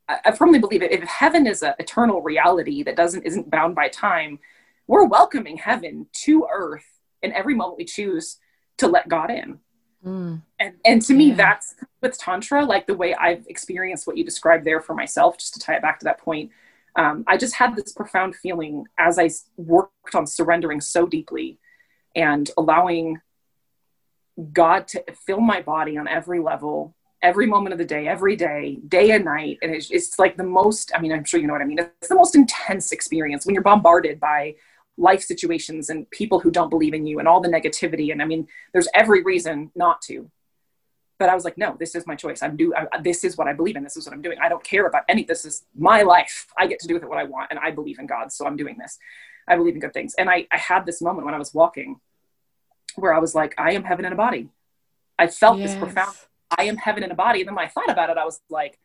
[0.09, 3.75] I, I firmly believe it if heaven is an eternal reality that doesn't isn't bound
[3.75, 4.39] by time
[4.87, 6.87] we're welcoming heaven to earth
[7.23, 8.39] in every moment we choose
[8.79, 9.61] to let god in
[10.05, 10.43] Mm.
[10.59, 11.35] And, and to me, yeah.
[11.37, 15.55] that's with Tantra, like the way I've experienced what you described there for myself, just
[15.55, 16.51] to tie it back to that point.
[16.97, 21.59] Um, I just had this profound feeling as I worked on surrendering so deeply
[22.15, 23.21] and allowing
[24.53, 28.79] God to fill my body on every level, every moment of the day, every day,
[28.89, 29.59] day and night.
[29.63, 31.79] And it's, it's like the most, I mean, I'm sure you know what I mean.
[31.79, 34.57] It's the most intense experience when you're bombarded by
[34.99, 38.13] life situations and people who don't believe in you and all the negativity.
[38.13, 40.31] And I mean, there's every reason not to.
[41.19, 42.43] But I was like, no, this is my choice.
[42.43, 42.75] I'm do.
[42.75, 43.85] I, this is what I believe in.
[43.85, 44.39] This is what I'm doing.
[44.43, 45.23] I don't care about any.
[45.23, 46.49] This is my life.
[46.59, 48.45] I get to do with it what I want, and I believe in God, so
[48.45, 48.99] I'm doing this.
[49.47, 50.15] I believe in good things.
[50.15, 52.01] And I, I had this moment when I was walking,
[52.97, 54.49] where I was like, I am heaven in a body.
[55.17, 55.71] I felt yes.
[55.71, 56.17] this profound.
[56.59, 57.41] I am heaven in a body.
[57.41, 58.81] And then when I thought about it, I was like,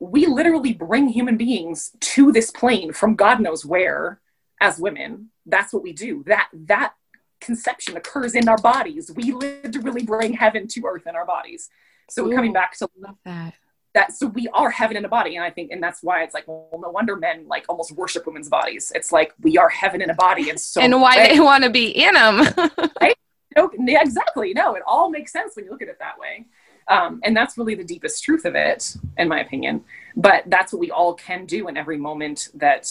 [0.00, 4.21] we literally bring human beings to this plane from God knows where
[4.62, 6.22] as women that's what we do.
[6.26, 6.94] That that
[7.40, 9.10] conception occurs in our bodies.
[9.14, 11.68] We literally bring heaven to earth in our bodies.
[12.08, 13.54] So Ooh, we're coming back to love that.
[13.94, 16.34] that so we are heaven in a body and i think and that's why it's
[16.34, 18.92] like well no wonder men like almost worship women's bodies.
[18.94, 21.70] It's like we are heaven in a body and so and why they want to
[21.70, 22.40] be in them
[23.00, 23.16] right?
[23.56, 24.54] No, exactly.
[24.54, 26.46] No it all makes sense when you look at it that way.
[26.88, 29.84] Um, and that's really the deepest truth of it in my opinion.
[30.16, 32.90] But that's what we all can do in every moment that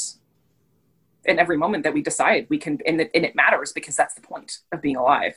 [1.26, 4.14] in every moment that we decide we can and it, and it matters because that's
[4.14, 5.36] the point of being alive.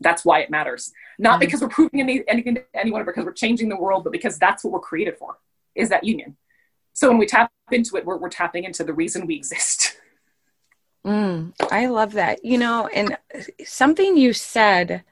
[0.00, 0.92] That's why it matters.
[1.18, 1.40] Not mm-hmm.
[1.40, 4.64] because we're proving any, anything to anyone because we're changing the world but because that's
[4.64, 5.38] what we're created for
[5.74, 6.36] is that union.
[6.92, 9.96] So when we tap into it we're, we're tapping into the reason we exist.
[11.06, 12.44] Mm, i love that.
[12.44, 13.16] You know and
[13.64, 15.04] something you said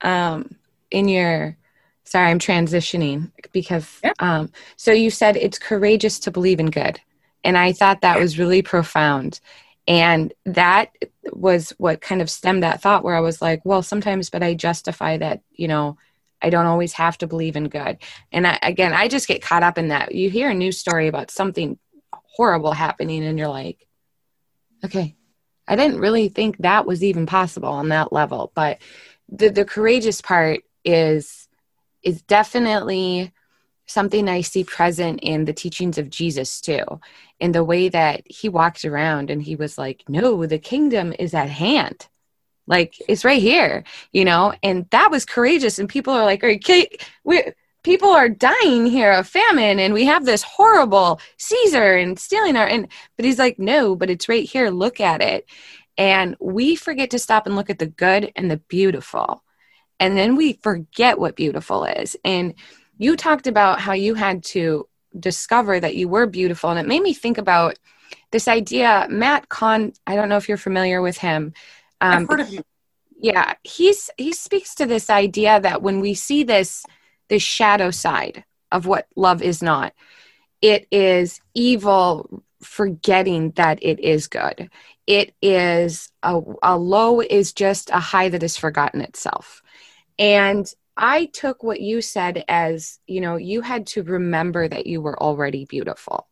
[0.00, 0.56] um,
[0.90, 1.56] in your
[2.04, 4.12] sorry i'm transitioning because yeah.
[4.20, 6.98] um, so you said it's courageous to believe in good
[7.44, 9.40] and I thought that was really profound.
[9.86, 10.90] And that
[11.32, 14.54] was what kind of stemmed that thought where I was like, well, sometimes, but I
[14.54, 15.96] justify that, you know,
[16.42, 17.98] I don't always have to believe in good.
[18.30, 20.14] And I, again, I just get caught up in that.
[20.14, 21.78] You hear a news story about something
[22.12, 23.86] horrible happening, and you're like,
[24.84, 25.16] okay,
[25.66, 28.52] I didn't really think that was even possible on that level.
[28.54, 28.78] But
[29.28, 31.48] the, the courageous part is
[32.02, 33.32] is definitely
[33.88, 36.84] something I see present in the teachings of Jesus too,
[37.40, 41.34] in the way that he walked around and he was like, No, the kingdom is
[41.34, 42.06] at hand.
[42.66, 45.78] Like it's right here, you know, and that was courageous.
[45.78, 46.86] And people are like, Are you?
[47.24, 47.42] We,
[47.82, 52.66] people are dying here of famine and we have this horrible Caesar and stealing our
[52.66, 54.68] and but he's like, No, but it's right here.
[54.68, 55.48] Look at it.
[55.96, 59.42] And we forget to stop and look at the good and the beautiful.
[59.98, 62.16] And then we forget what beautiful is.
[62.24, 62.54] And
[62.98, 64.86] you talked about how you had to
[65.18, 67.78] discover that you were beautiful and it made me think about
[68.30, 71.52] this idea matt kahn i don't know if you're familiar with him
[72.00, 72.62] um, I've heard of him.
[73.18, 76.84] yeah he's he speaks to this idea that when we see this
[77.28, 79.94] this shadow side of what love is not
[80.60, 84.68] it is evil forgetting that it is good
[85.06, 89.62] it is a, a low is just a high that has forgotten itself
[90.18, 95.00] and I took what you said as, you know, you had to remember that you
[95.00, 96.26] were already beautiful.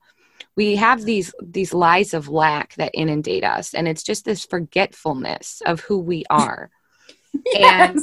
[0.57, 5.63] We have these these lies of lack that inundate us and it's just this forgetfulness
[5.65, 6.71] of who we are.
[7.47, 7.95] yes.
[7.95, 8.01] And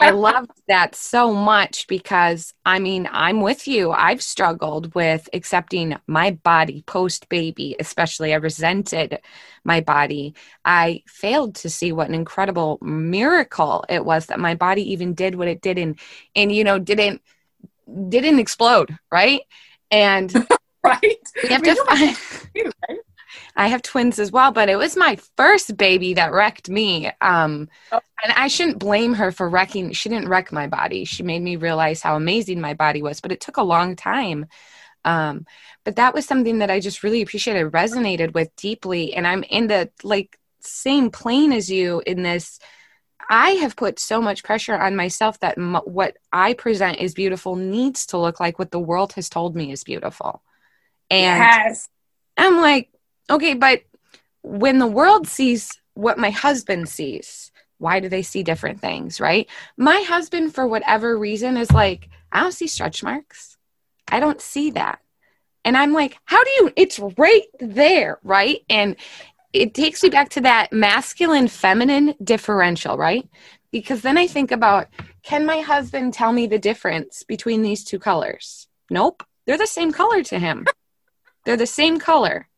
[0.00, 3.90] I loved that so much because I mean, I'm with you.
[3.90, 8.32] I've struggled with accepting my body post baby, especially.
[8.32, 9.20] I resented
[9.64, 10.34] my body.
[10.64, 15.34] I failed to see what an incredible miracle it was that my body even did
[15.34, 15.98] what it did and
[16.36, 17.22] and you know, didn't
[18.08, 19.42] didn't explode, right?
[19.90, 20.32] And
[20.84, 21.18] right.
[21.42, 22.97] We have I mean, to find right?
[23.58, 27.10] I have twins as well, but it was my first baby that wrecked me.
[27.20, 27.98] Um, oh.
[28.22, 29.92] And I shouldn't blame her for wrecking.
[29.92, 31.04] She didn't wreck my body.
[31.04, 34.46] She made me realize how amazing my body was, but it took a long time.
[35.04, 35.44] Um,
[35.84, 39.12] but that was something that I just really appreciated, resonated with deeply.
[39.14, 42.60] And I'm in the like same plane as you in this.
[43.28, 47.56] I have put so much pressure on myself that m- what I present is beautiful
[47.56, 50.42] needs to look like what the world has told me is beautiful.
[51.10, 51.88] And yes.
[52.36, 52.90] I'm like,
[53.30, 53.82] okay, but
[54.42, 59.48] when the world sees what my husband sees, why do they see different things, right?
[59.76, 63.56] My husband, for whatever reason, is like, I don't see stretch marks.
[64.10, 65.00] I don't see that.
[65.64, 66.72] And I'm like, how do you?
[66.76, 68.60] It's right there, right?
[68.68, 68.96] And
[69.52, 73.28] it takes me back to that masculine feminine differential, right?
[73.70, 74.88] Because then I think about
[75.22, 78.68] can my husband tell me the difference between these two colors?
[78.90, 79.22] Nope.
[79.46, 80.66] They're the same color to him.
[81.44, 82.48] They're the same color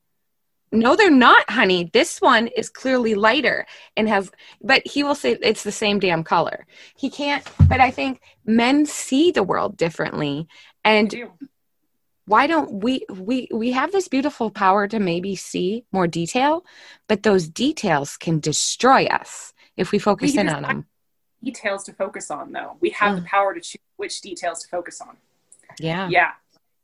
[0.72, 1.90] no they're not honey.
[1.92, 4.30] This one is clearly lighter and has
[4.62, 6.66] but he will say it's the same damn color.
[6.96, 10.46] He can't but i think men see the world differently.
[10.84, 11.14] And
[12.26, 16.64] why don't we we we have this beautiful power to maybe see more detail
[17.08, 20.86] but those details can destroy us if we focus we in on them.
[21.42, 22.76] details to focus on though.
[22.80, 23.22] We have mm.
[23.22, 25.16] the power to choose which details to focus on.
[25.78, 26.08] Yeah.
[26.08, 26.32] Yeah.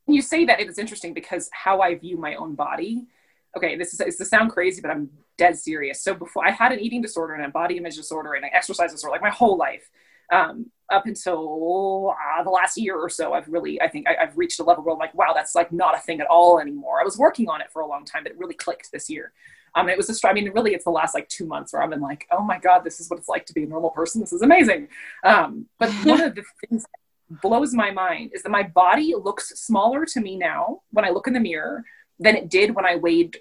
[0.07, 3.07] You say that it was interesting because how i view my own body
[3.57, 6.03] okay, this is it's to sound crazy, but I'm dead serious.
[6.03, 8.93] So before I had an eating disorder and a body image disorder and an exercise
[8.93, 9.91] disorder, like my whole life,
[10.33, 14.37] um, up until uh, the last year or so, I've really, I think I, have
[14.37, 17.01] reached a level where I'm like, wow, that's like not a thing at all anymore.
[17.01, 19.33] I was working on it for a long time, but it really clicked this year.
[19.75, 21.91] Um, it was just, I mean, really, it's the last like two months where I've
[21.91, 24.21] been like, oh my God, this is what it's like to be a normal person.
[24.21, 24.89] This is amazing.
[25.25, 29.49] Um, but one of the things that blows my mind is that my body looks
[29.61, 31.85] smaller to me now when I look in the mirror
[32.19, 33.39] than it did when I weighed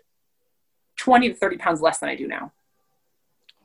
[0.98, 2.52] 20 to 30 pounds less than I do now.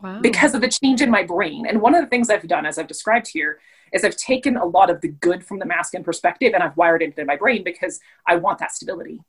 [0.02, 0.20] Wow.
[0.20, 1.66] Because of the change in my brain.
[1.66, 3.60] And one of the things I've done, as I've described here,
[3.92, 7.02] is I've taken a lot of the good from the masculine perspective and I've wired
[7.02, 9.20] it into my brain because I want that stability.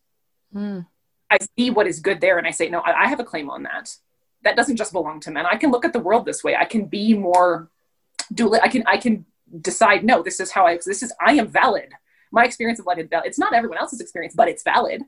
[0.55, 0.85] Mm.
[1.29, 3.63] I see what is good there and I say, no, I have a claim on
[3.63, 3.95] that.
[4.43, 5.45] That doesn't just belong to men.
[5.45, 6.55] I can look at the world this way.
[6.55, 7.69] I can be more
[8.33, 8.55] dual.
[8.61, 9.25] I can, I can
[9.61, 11.93] decide, no, this is how I, this is, I am valid.
[12.31, 13.27] My experience of life is valid.
[13.27, 15.03] It's not everyone else's experience, but it's valid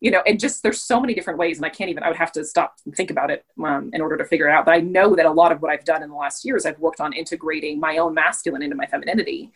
[0.00, 2.02] you know, and just there's so many different ways, and I can't even.
[2.02, 4.52] I would have to stop and think about it um, in order to figure it
[4.52, 4.64] out.
[4.64, 6.78] But I know that a lot of what I've done in the last years, I've
[6.78, 9.52] worked on integrating my own masculine into my femininity,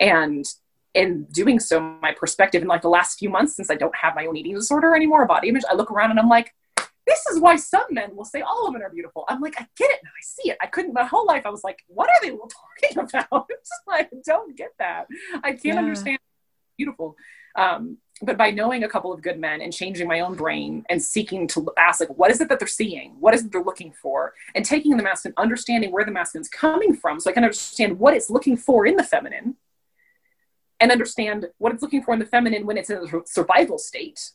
[0.00, 0.44] and
[0.94, 4.14] in doing so, my perspective in like the last few months, since I don't have
[4.14, 6.54] my own eating disorder anymore, body image, I look around and I'm like,
[7.06, 9.24] this is why some men will say all women are beautiful.
[9.28, 10.10] I'm like, I get it now.
[10.10, 10.56] I see it.
[10.60, 11.46] I couldn't my whole life.
[11.46, 12.30] I was like, what are they
[12.90, 13.46] talking about?
[13.50, 15.06] it's like, I don't get that.
[15.44, 15.78] I can't yeah.
[15.78, 16.18] understand
[16.76, 17.16] beautiful.
[17.54, 21.02] Um, but by knowing a couple of good men and changing my own brain and
[21.02, 23.14] seeking to ask like what is it that they're seeing?
[23.20, 24.32] What is it they're looking for?
[24.54, 28.14] And taking the masculine understanding where the masculine's coming from so i can understand what
[28.14, 29.56] it's looking for in the feminine
[30.80, 34.30] and understand what it's looking for in the feminine when it's in a survival state.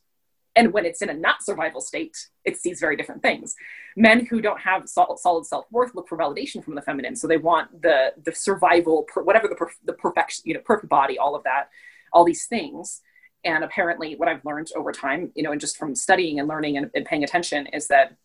[0.55, 3.55] And when it's in a not survival state it sees very different things.
[3.95, 7.37] Men who don't have solid, solid self-worth look for validation from the feminine so they
[7.37, 11.69] want the the survival whatever the, the perfection you know perfect body all of that
[12.11, 13.01] all these things
[13.43, 16.77] and apparently, what I've learned over time, you know, and just from studying and learning
[16.77, 18.15] and, and paying attention, is that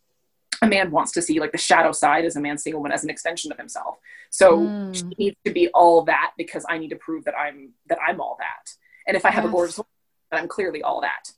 [0.63, 2.93] a man wants to see like the shadow side as a man seeing a woman
[2.93, 3.99] as an extension of himself.
[4.31, 4.95] So mm.
[4.95, 8.21] she needs to be all that because I need to prove that I'm that I'm
[8.21, 8.71] all that.
[9.07, 9.51] And if I have yes.
[9.51, 9.89] a gorgeous woman,
[10.33, 11.31] I'm clearly all that.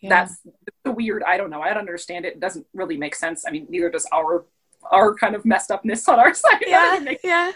[0.00, 0.08] Yeah.
[0.08, 0.40] That's
[0.84, 1.22] the weird.
[1.22, 1.60] I don't know.
[1.60, 2.34] I don't understand it.
[2.34, 3.44] It doesn't really make sense.
[3.46, 4.46] I mean, neither does our
[4.90, 6.64] our kind of messed upness on our side.
[6.66, 7.52] Yeah, yeah.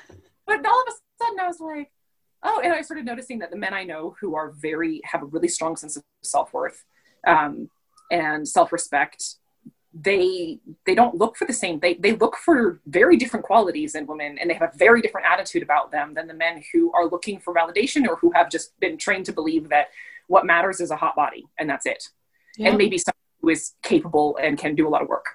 [0.47, 1.91] But all of a sudden, I was like,
[2.43, 5.27] oh, and I started noticing that the men I know who are very have a
[5.27, 6.85] really strong sense of self worth
[7.27, 7.71] um,
[8.11, 9.37] and self respect,
[9.93, 11.81] they they don't look for the same.
[11.81, 15.27] They they look for very different qualities in women, and they have a very different
[15.27, 18.79] attitude about them than the men who are looking for validation or who have just
[18.81, 19.89] been trained to believe that
[20.29, 22.09] what matters is a hot body and that's it,
[22.57, 22.69] yeah.
[22.69, 25.27] and maybe someone who is capable and can do a lot of work.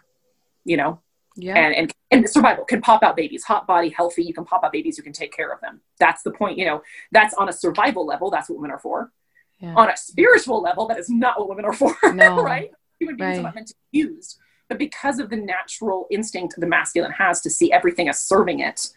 [0.64, 1.02] You know,
[1.36, 1.55] yeah.
[1.55, 4.71] and, and and survival can pop out babies hot body healthy you can pop out
[4.71, 7.53] babies you can take care of them that's the point you know that's on a
[7.53, 9.11] survival level that's what women are for
[9.59, 9.73] yeah.
[9.75, 12.41] on a spiritual level that is not what women are for no.
[12.41, 13.39] right human beings right.
[13.39, 17.41] are not meant to be used but because of the natural instinct the masculine has
[17.41, 18.89] to see everything as serving it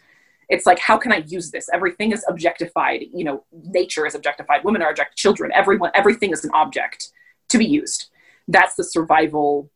[0.49, 4.63] it's like how can i use this everything is objectified you know nature is objectified
[4.63, 7.11] women are object children everyone everything is an object
[7.47, 8.09] to be used
[8.47, 9.71] that's the survival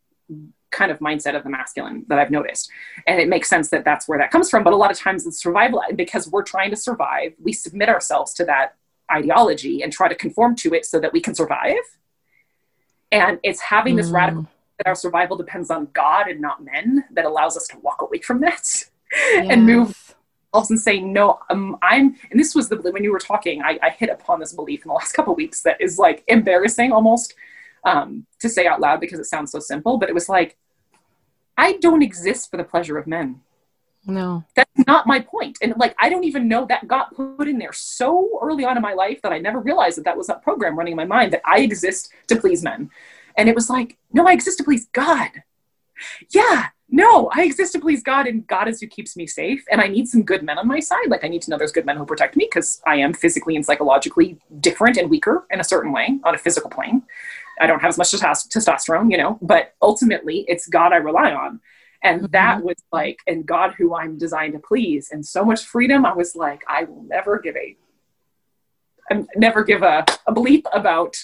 [0.72, 2.70] kind of mindset of the masculine that I've noticed.
[3.08, 4.64] And it makes sense that that's where that comes from.
[4.64, 7.34] But a lot of times it's survival because we're trying to survive.
[7.42, 8.76] We submit ourselves to that
[9.12, 11.76] ideology and try to conform to it so that we can survive.
[13.12, 14.14] And it's having this mm.
[14.14, 14.48] radical
[14.78, 18.20] that our survival depends on God and not men that allows us to walk away
[18.20, 19.48] from that yes.
[19.50, 20.16] and move
[20.54, 23.78] else and say, no, um, I'm, and this was the, when you were talking, I,
[23.82, 27.36] I hit upon this belief in the last couple weeks that is like embarrassing almost
[27.84, 30.58] um, to say out loud because it sounds so simple, but it was like,
[31.58, 33.42] I don't exist for the pleasure of men.
[34.06, 34.46] No.
[34.56, 35.58] That's not my point.
[35.62, 38.82] And like, I don't even know that got put in there so early on in
[38.82, 41.34] my life that I never realized that that was that program running in my mind
[41.34, 42.90] that I exist to please men.
[43.38, 45.30] And it was like, no, I exist to please God.
[46.34, 49.64] Yeah, no, I exist to please God, and God is who keeps me safe.
[49.70, 51.08] And I need some good men on my side.
[51.08, 53.56] Like, I need to know there's good men who protect me because I am physically
[53.56, 57.04] and psychologically different and weaker in a certain way on a physical plane.
[57.60, 61.60] I don't have as much testosterone, you know, but ultimately it's God I rely on.
[62.02, 62.32] And mm-hmm.
[62.32, 66.06] that was like, and God who I'm designed to please, and so much freedom.
[66.06, 67.76] I was like, I will never give a,
[69.12, 71.18] I never give a, a bleep about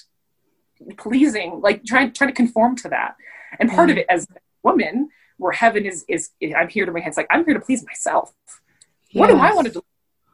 [0.97, 3.15] pleasing, like trying trying to conform to that.
[3.59, 3.91] And part mm-hmm.
[3.91, 7.27] of it as a woman, where heaven is is I'm here to my hands, like
[7.29, 8.33] I'm here to please myself.
[9.09, 9.19] Yes.
[9.21, 9.81] What do I want to do?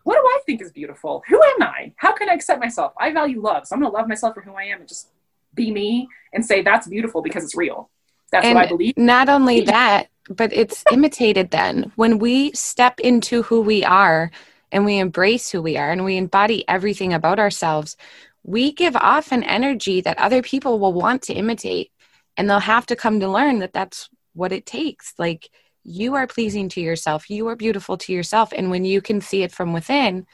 [0.04, 1.22] What do I think is beautiful?
[1.28, 1.94] Who am I?
[1.98, 2.94] How can I accept myself?
[3.00, 5.10] I value love, so I'm gonna love myself for who I am and just
[5.54, 7.90] be me and say that's beautiful because it's real.
[8.32, 8.98] That's and what I believe.
[8.98, 11.92] Not only that, but it's imitated then.
[11.96, 14.32] When we step into who we are
[14.72, 17.98] and we embrace who we are and we embody everything about ourselves,
[18.44, 21.92] we give off an energy that other people will want to imitate.
[22.38, 25.14] And they'll have to come to learn that that's what it takes.
[25.18, 25.50] Like,
[25.84, 28.54] you are pleasing to yourself, you are beautiful to yourself.
[28.56, 30.28] And when you can see it from within,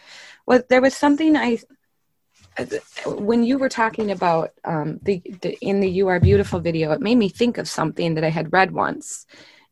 [0.45, 1.59] well, there was something I
[3.05, 7.01] when you were talking about um, the, the in the "You Are Beautiful" video, it
[7.01, 9.26] made me think of something that I had read once.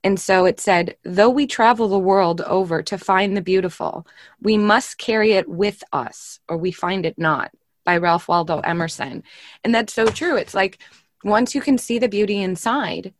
[0.04, 4.06] And so it said, though we travel the world over to find the beautiful,
[4.40, 7.52] we must carry it with us, or we find it not,
[7.84, 9.24] by Ralph Waldo Emerson.
[9.64, 10.36] And that's so true.
[10.36, 10.78] It's like
[11.24, 13.16] once you can see the beauty inside,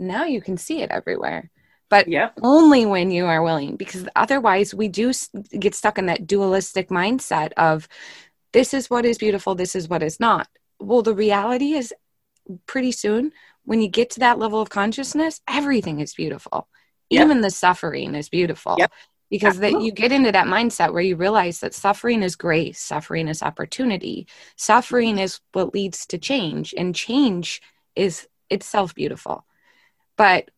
[0.00, 1.50] now you can see it everywhere.
[1.90, 2.38] But yep.
[2.42, 5.12] only when you are willing, because otherwise we do
[5.50, 7.86] get stuck in that dualistic mindset of
[8.52, 10.48] this is what is beautiful, this is what is not.
[10.78, 11.92] Well, the reality is
[12.66, 13.32] pretty soon
[13.64, 16.68] when you get to that level of consciousness, everything is beautiful.
[17.10, 17.24] Yep.
[17.24, 18.76] Even the suffering is beautiful.
[18.78, 18.92] Yep.
[19.30, 23.28] Because that you get into that mindset where you realize that suffering is grace, suffering
[23.28, 24.26] is opportunity,
[24.56, 27.62] suffering is what leads to change, and change
[27.96, 29.46] is itself beautiful.
[30.18, 30.50] But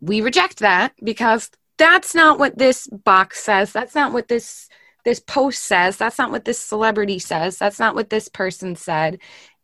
[0.00, 3.72] we reject that because that's not what this box says.
[3.72, 4.68] That's not what this
[5.04, 5.96] this post says.
[5.96, 7.58] That's not what this celebrity says.
[7.58, 9.18] That's not what this person said.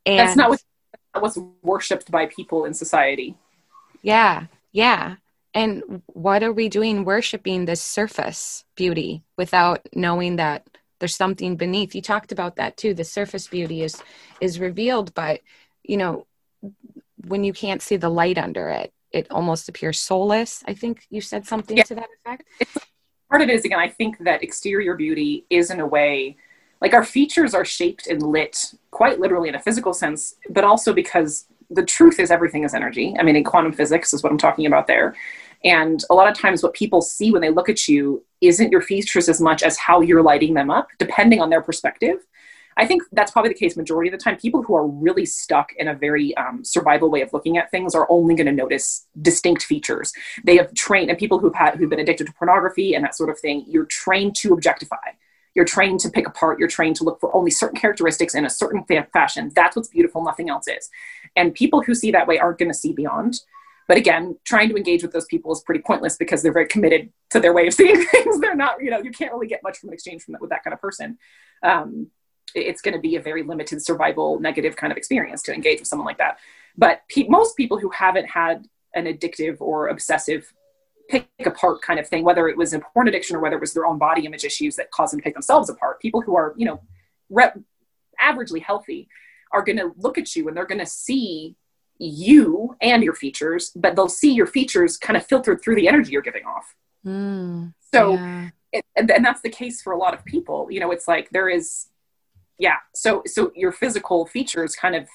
[0.04, 0.62] And that's not what,
[1.18, 3.34] what's worshipped by people in society.
[4.02, 5.16] Yeah, yeah.
[5.54, 10.68] And what are we doing worshiping this surface beauty without knowing that
[10.98, 14.02] there's something beneath you talked about that too the surface beauty is
[14.40, 15.40] is revealed but
[15.82, 16.26] you know
[17.26, 21.20] when you can't see the light under it it almost appears soulless i think you
[21.20, 21.82] said something yeah.
[21.82, 22.44] to that effect
[23.28, 26.36] part of it is again i think that exterior beauty is in a way
[26.80, 30.92] like our features are shaped and lit quite literally in a physical sense but also
[30.92, 34.38] because the truth is everything is energy i mean in quantum physics is what i'm
[34.38, 35.14] talking about there
[35.64, 38.82] and a lot of times, what people see when they look at you isn't your
[38.82, 42.24] features as much as how you're lighting them up, depending on their perspective.
[42.76, 44.36] I think that's probably the case majority of the time.
[44.36, 47.94] People who are really stuck in a very um, survival way of looking at things
[47.94, 50.12] are only going to notice distinct features.
[50.44, 53.30] They have trained, and people who've had who've been addicted to pornography and that sort
[53.30, 53.64] of thing.
[53.66, 54.96] You're trained to objectify.
[55.54, 56.58] You're trained to pick apart.
[56.58, 59.50] You're trained to look for only certain characteristics in a certain fa- fashion.
[59.54, 60.22] That's what's beautiful.
[60.22, 60.90] Nothing else is.
[61.34, 63.40] And people who see that way aren't going to see beyond.
[63.88, 67.10] But again, trying to engage with those people is pretty pointless because they're very committed
[67.30, 68.40] to their way of seeing things.
[68.40, 70.50] they're not, you know, you can't really get much from an exchange from that with
[70.50, 71.18] that kind of person.
[71.62, 72.08] Um,
[72.56, 75.88] it's going to be a very limited survival negative kind of experience to engage with
[75.88, 76.38] someone like that.
[76.76, 80.52] But pe- most people who haven't had an addictive or obsessive
[81.08, 83.74] pick apart kind of thing, whether it was a porn addiction or whether it was
[83.74, 86.54] their own body image issues that cause them to pick themselves apart, people who are,
[86.56, 86.80] you know,
[87.30, 87.58] rep-
[88.20, 89.08] averagely healthy
[89.52, 91.56] are going to look at you and they're going to see
[91.98, 96.12] you and your features, but they'll see your features kind of filtered through the energy
[96.12, 96.74] you're giving off.
[97.06, 98.50] Mm, so, yeah.
[98.72, 100.68] it, and, and that's the case for a lot of people.
[100.70, 101.86] You know, it's like there is,
[102.58, 102.76] yeah.
[102.94, 105.08] So, so your physical features kind of,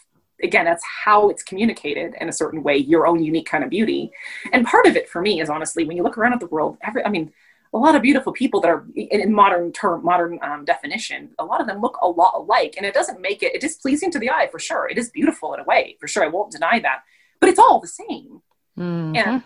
[0.43, 4.11] again, that's how it's communicated in a certain way, your own unique kind of beauty.
[4.53, 6.77] And part of it for me is honestly, when you look around at the world,
[6.81, 7.31] every, I mean,
[7.73, 11.61] a lot of beautiful people that are in modern term modern um, definition a lot
[11.61, 14.19] of them look a lot alike and it doesn't make it it is pleasing to
[14.19, 16.79] the eye for sure it is beautiful in a way for sure i won't deny
[16.79, 17.03] that
[17.39, 18.41] but it's all the same
[18.77, 19.15] mm-hmm.
[19.15, 19.43] and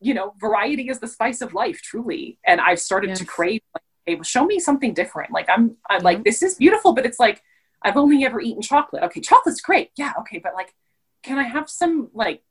[0.00, 3.18] you know variety is the spice of life truly and i've started yes.
[3.18, 5.32] to crave like hey well, show me something different.
[5.32, 6.04] Like i'm i'm mm-hmm.
[6.04, 7.42] like this is beautiful but it's like
[7.82, 9.02] i've only ever eaten chocolate.
[9.04, 9.90] Okay chocolate's great.
[9.96, 10.74] Yeah okay but like
[11.22, 12.42] can i have some like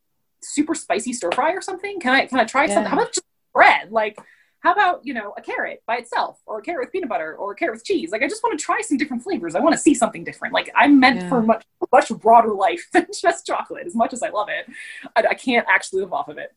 [0.43, 1.99] super spicy stir fry or something?
[1.99, 2.75] Can i can i try yeah.
[2.75, 3.91] something how about just bread?
[3.91, 4.17] Like
[4.61, 7.51] how about you know a carrot by itself or a carrot with peanut butter or
[7.51, 8.11] a carrot with cheese?
[8.11, 9.55] Like i just want to try some different flavors.
[9.55, 10.53] I want to see something different.
[10.53, 11.29] Like i'm meant yeah.
[11.29, 14.73] for much much broader life than just chocolate as much as i love it.
[15.15, 16.55] I, I can't actually live off of it.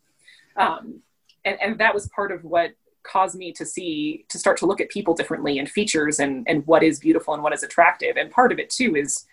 [0.57, 1.01] Um,
[1.45, 2.75] and, and that was part of what
[3.05, 6.67] caused me to see to start to look at people differently and features and and
[6.67, 9.27] what is beautiful and what is attractive and part of it too is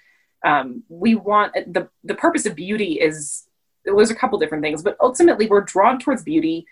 [0.45, 3.43] um, we want the the purpose of beauty is
[3.85, 6.65] there's a couple different things but ultimately we're drawn towards beauty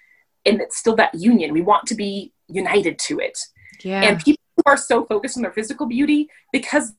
[0.45, 1.54] and it's still that union.
[1.54, 3.39] We want to be united to it.
[3.84, 4.02] Yeah.
[4.04, 6.93] And people are so focused on their physical beauty because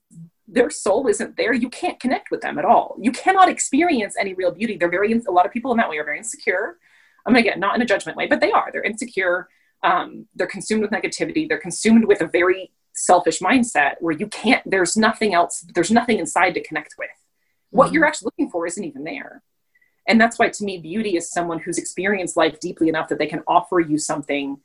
[0.46, 1.52] their soul isn't there.
[1.52, 2.96] You can't connect with them at all.
[3.00, 4.76] You cannot experience any real beauty.
[4.76, 6.78] They're very, a lot of people in that way are very insecure.
[7.26, 8.70] I'm to get not in a judgment way, but they are.
[8.72, 9.48] They're insecure.
[9.82, 11.48] Um, they're consumed with negativity.
[11.48, 16.18] They're consumed with a very selfish mindset where you can't, there's nothing else, there's nothing
[16.18, 17.08] inside to connect with.
[17.70, 17.94] What mm-hmm.
[17.94, 19.42] you're actually looking for isn't even there.
[20.06, 23.26] And that's why to me, beauty is someone who's experienced life deeply enough that they
[23.26, 24.58] can offer you something,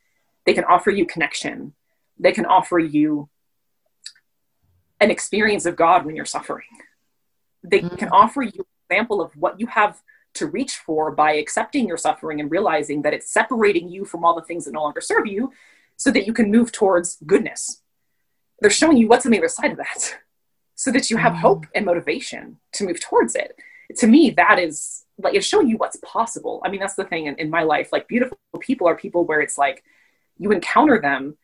[0.46, 1.74] they can offer you connection,
[2.18, 3.30] they can offer you
[5.00, 6.66] an experience of God when you're suffering.
[7.64, 7.96] They mm-hmm.
[7.96, 10.02] can offer you an example of what you have
[10.36, 14.36] to reach for by accepting your suffering and realizing that it's separating you from all
[14.36, 15.52] the things that no longer serve you
[15.98, 17.82] so that you can move towards goodness.
[18.60, 20.18] They're showing you what's on the other side of that
[20.76, 21.42] so that you have mm-hmm.
[21.42, 23.58] hope and motivation to move towards it.
[23.98, 26.62] To me, that is like it's showing you what's possible.
[26.66, 27.90] I mean, that's the thing in, in my life.
[27.92, 29.84] Like beautiful people are people where it's like
[30.38, 31.38] you encounter them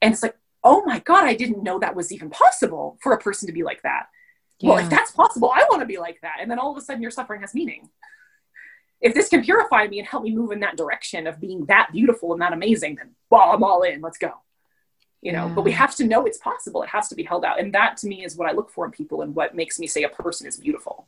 [0.00, 3.18] and it's like, oh my God, I didn't know that was even possible for a
[3.18, 4.06] person to be like that.
[4.60, 4.70] Yeah.
[4.70, 6.36] Well, if that's possible, I want to be like that.
[6.40, 7.88] And then all of a sudden your suffering has meaning.
[9.00, 11.90] If this can purify me and help me move in that direction of being that
[11.92, 14.00] beautiful and that amazing, then well, I'm all in.
[14.00, 14.32] Let's go.
[15.22, 15.54] You know, yeah.
[15.54, 16.82] but we have to know it's possible.
[16.82, 17.60] It has to be held out.
[17.60, 19.86] And that to me is what I look for in people and what makes me
[19.86, 21.06] say a person is beautiful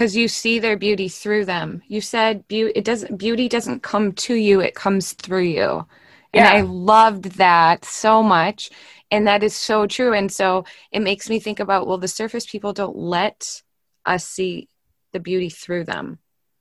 [0.00, 1.82] because you see their beauty through them.
[1.86, 5.86] You said beauty it doesn't beauty doesn't come to you, it comes through you.
[6.32, 6.46] Yeah.
[6.46, 8.70] And I loved that so much.
[9.10, 10.14] And that is so true.
[10.14, 13.62] And so it makes me think about well, the surface people don't let
[14.06, 14.68] us see
[15.12, 16.18] the beauty through them.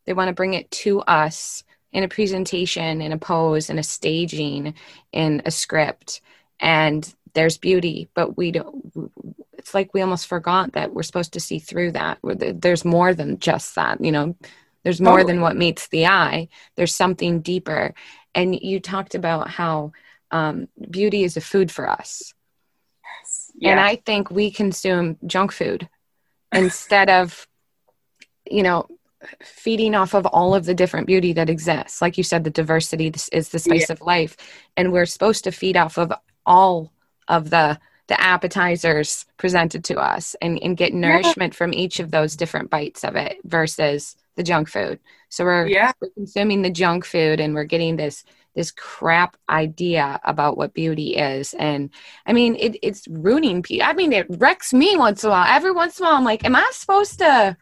[0.10, 3.84] They want to bring it to us in a presentation, in a pose, in a
[3.84, 4.74] staging,
[5.12, 6.22] in a script.
[6.60, 8.92] And there's beauty, but we don't
[9.60, 12.18] it's like we almost forgot that we're supposed to see through that.
[12.24, 14.36] There's more than just that, you know.
[14.84, 15.34] There's more totally.
[15.34, 16.48] than what meets the eye.
[16.76, 17.94] There's something deeper.
[18.34, 19.92] And you talked about how
[20.32, 22.34] um, beauty is a food for us.
[23.04, 23.52] Yes.
[23.54, 23.72] Yeah.
[23.72, 25.88] And I think we consume junk food
[26.52, 27.48] instead of,
[28.50, 28.88] you know,
[29.44, 32.02] feeding off of all of the different beauty that exists.
[32.02, 33.94] Like you said, the diversity is the spice yeah.
[33.94, 34.38] of life.
[34.78, 36.14] And we're supposed to feed off of
[36.46, 36.92] all
[37.28, 41.58] of the the appetizers presented to us and, and get nourishment yeah.
[41.58, 45.00] from each of those different bites of it versus the junk food.
[45.30, 45.92] So we're, yeah.
[46.02, 51.16] we're consuming the junk food and we're getting this this crap idea about what beauty
[51.16, 51.54] is.
[51.54, 51.92] And
[52.26, 53.88] I mean, it, it's ruining people.
[53.88, 55.46] I mean, it wrecks me once in a while.
[55.48, 57.56] Every once in a while, I'm like, am I supposed to,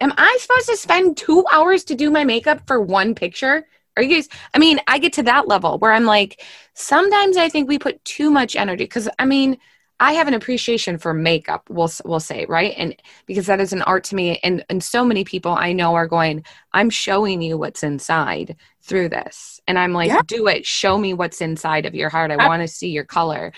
[0.00, 3.66] am I supposed to spend two hours to do my makeup for one picture?
[3.96, 6.42] Are you guys, I mean, I get to that level where I'm like,
[6.74, 9.58] sometimes I think we put too much energy because I mean,
[10.02, 12.72] I have an appreciation for makeup, we'll we'll say, right?
[12.78, 12.96] And
[13.26, 16.08] because that is an art to me and and so many people I know are
[16.08, 16.42] going,
[16.72, 19.60] I'm showing you what's inside through this.
[19.68, 20.22] And I'm like, yeah.
[20.26, 22.30] do it, show me what's inside of your heart.
[22.30, 23.52] I want to see your color.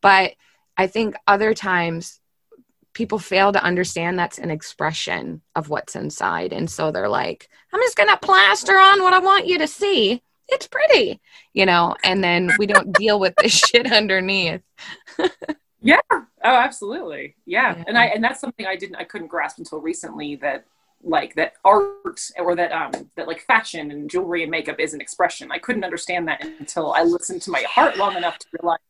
[0.00, 0.34] But
[0.76, 2.17] I think other times
[2.98, 6.52] people fail to understand that's an expression of what's inside.
[6.52, 9.68] And so they're like, I'm just going to plaster on what I want you to
[9.68, 10.20] see.
[10.48, 11.20] It's pretty,
[11.52, 14.62] you know, and then we don't deal with the shit underneath.
[15.80, 16.00] Yeah.
[16.10, 17.36] Oh, absolutely.
[17.46, 17.76] Yeah.
[17.76, 17.84] yeah.
[17.86, 20.64] And I and that's something I didn't I couldn't grasp until recently that
[21.04, 25.00] like that art or that um that like fashion and jewelry and makeup is an
[25.00, 25.52] expression.
[25.52, 28.80] I couldn't understand that until I listened to my heart long enough to realize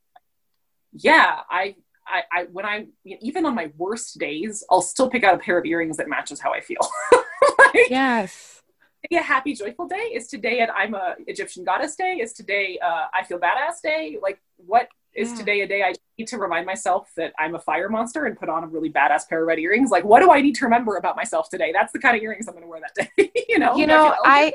[0.95, 1.77] yeah, I
[2.09, 5.59] I, I when I even on my worst days, I'll still pick out a pair
[5.59, 6.81] of earrings that matches how I feel.
[7.59, 8.63] like, yes.
[9.11, 12.19] A happy, joyful day is today, and I'm a Egyptian goddess day.
[12.21, 14.19] Is today uh, I feel badass day?
[14.21, 15.37] Like what is yeah.
[15.37, 18.49] today a day I need to remind myself that I'm a fire monster and put
[18.49, 19.91] on a really badass pair of red earrings?
[19.91, 21.73] Like, what do I need to remember about myself today?
[21.73, 23.31] That's the kind of earrings I'm going to wear that day.
[23.49, 24.55] you know, you know, I,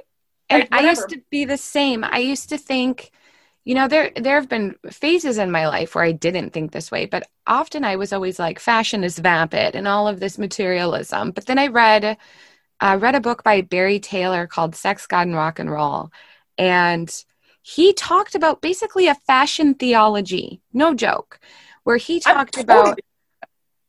[0.49, 2.03] and I used to be the same.
[2.03, 3.11] I used to think,
[3.65, 6.91] you know, there there have been phases in my life where I didn't think this
[6.91, 11.31] way, but often I was always like, fashion is vapid and all of this materialism.
[11.31, 12.17] But then I read,
[12.81, 16.11] uh, read a book by Barry Taylor called Sex, God, and Rock and Roll,
[16.57, 17.13] and
[17.61, 21.39] he talked about basically a fashion theology, no joke,
[21.83, 22.99] where he talked about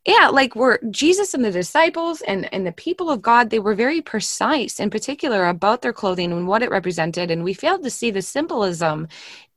[0.05, 3.75] yeah like where jesus and the disciples and and the people of god they were
[3.75, 7.89] very precise in particular about their clothing and what it represented and we failed to
[7.89, 9.07] see the symbolism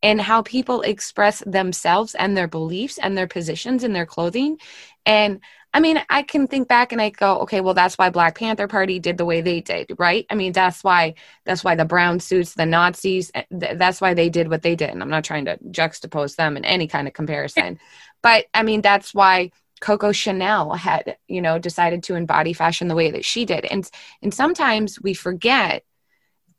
[0.01, 4.59] in how people express themselves and their beliefs and their positions in their clothing
[5.07, 5.41] and
[5.75, 8.69] I mean, I can think back and I go, okay, well, that's why Black Panther
[8.69, 10.25] Party did the way they did, right?
[10.31, 14.31] I mean, that's why that's why the brown suits, the Nazis, eh, that's why they
[14.31, 14.91] did what they did.
[14.91, 17.79] And I'm not trying to juxtapose them in any kind of comparison,
[18.23, 22.95] but I mean, that's why Coco Chanel had, you know, decided to embody fashion the
[22.95, 23.65] way that she did.
[23.67, 23.89] And
[24.23, 25.85] and sometimes we forget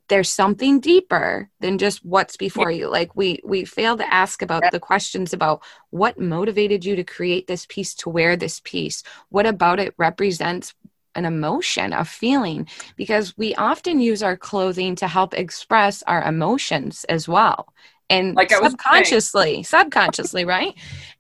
[0.10, 2.90] there's something deeper than just what's before you.
[2.90, 7.48] Like we we fail to ask about the questions about what motivated you to create
[7.48, 9.04] this piece to wear this piece?
[9.30, 10.74] What about it represents
[11.16, 12.68] an emotion a feeling?
[12.96, 17.74] Because we often use our clothing to help express our emotions as well
[18.10, 20.74] and like subconsciously subconsciously right?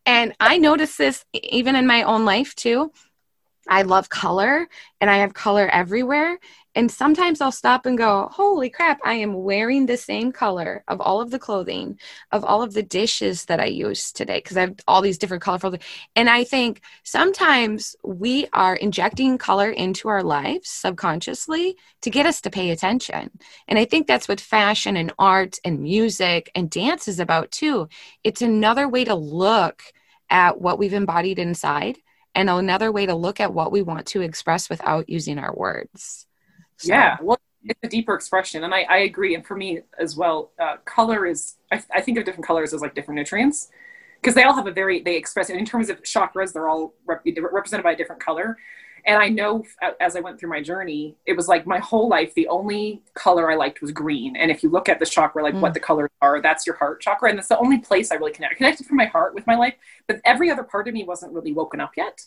[0.05, 2.91] And i notice this even in my own life too.
[3.67, 4.67] I love color
[4.99, 6.39] and I have color everywhere.
[6.76, 11.01] And sometimes I'll stop and go, holy crap, I am wearing the same color of
[11.01, 11.99] all of the clothing,
[12.32, 15.43] of all of the dishes that I use today, because I have all these different
[15.43, 15.76] colorful.
[16.15, 22.41] And I think sometimes we are injecting color into our lives subconsciously to get us
[22.41, 23.32] to pay attention.
[23.67, 27.89] And I think that's what fashion and art and music and dance is about too.
[28.24, 29.82] It's another way to look
[30.30, 31.97] at what we've embodied inside
[32.36, 36.28] and another way to look at what we want to express without using our words.
[36.80, 36.93] So.
[36.93, 39.36] Yeah, well, it's a deeper expression, and I, I agree.
[39.36, 42.82] And for me as well, uh, color is I, I, think of different colors as
[42.82, 43.69] like different nutrients
[44.21, 46.53] because they all have a very they express it in terms of chakras.
[46.53, 48.57] They're all rep- represented by a different color.
[49.05, 49.63] And I know
[49.99, 53.51] as I went through my journey, it was like my whole life, the only color
[53.51, 54.36] I liked was green.
[54.36, 55.61] And if you look at the chakra, like mm.
[55.61, 57.30] what the colors are, that's your heart chakra.
[57.30, 58.53] And that's the only place I really connect.
[58.53, 59.75] I connected from my heart with my life,
[60.07, 62.25] but every other part of me wasn't really woken up yet.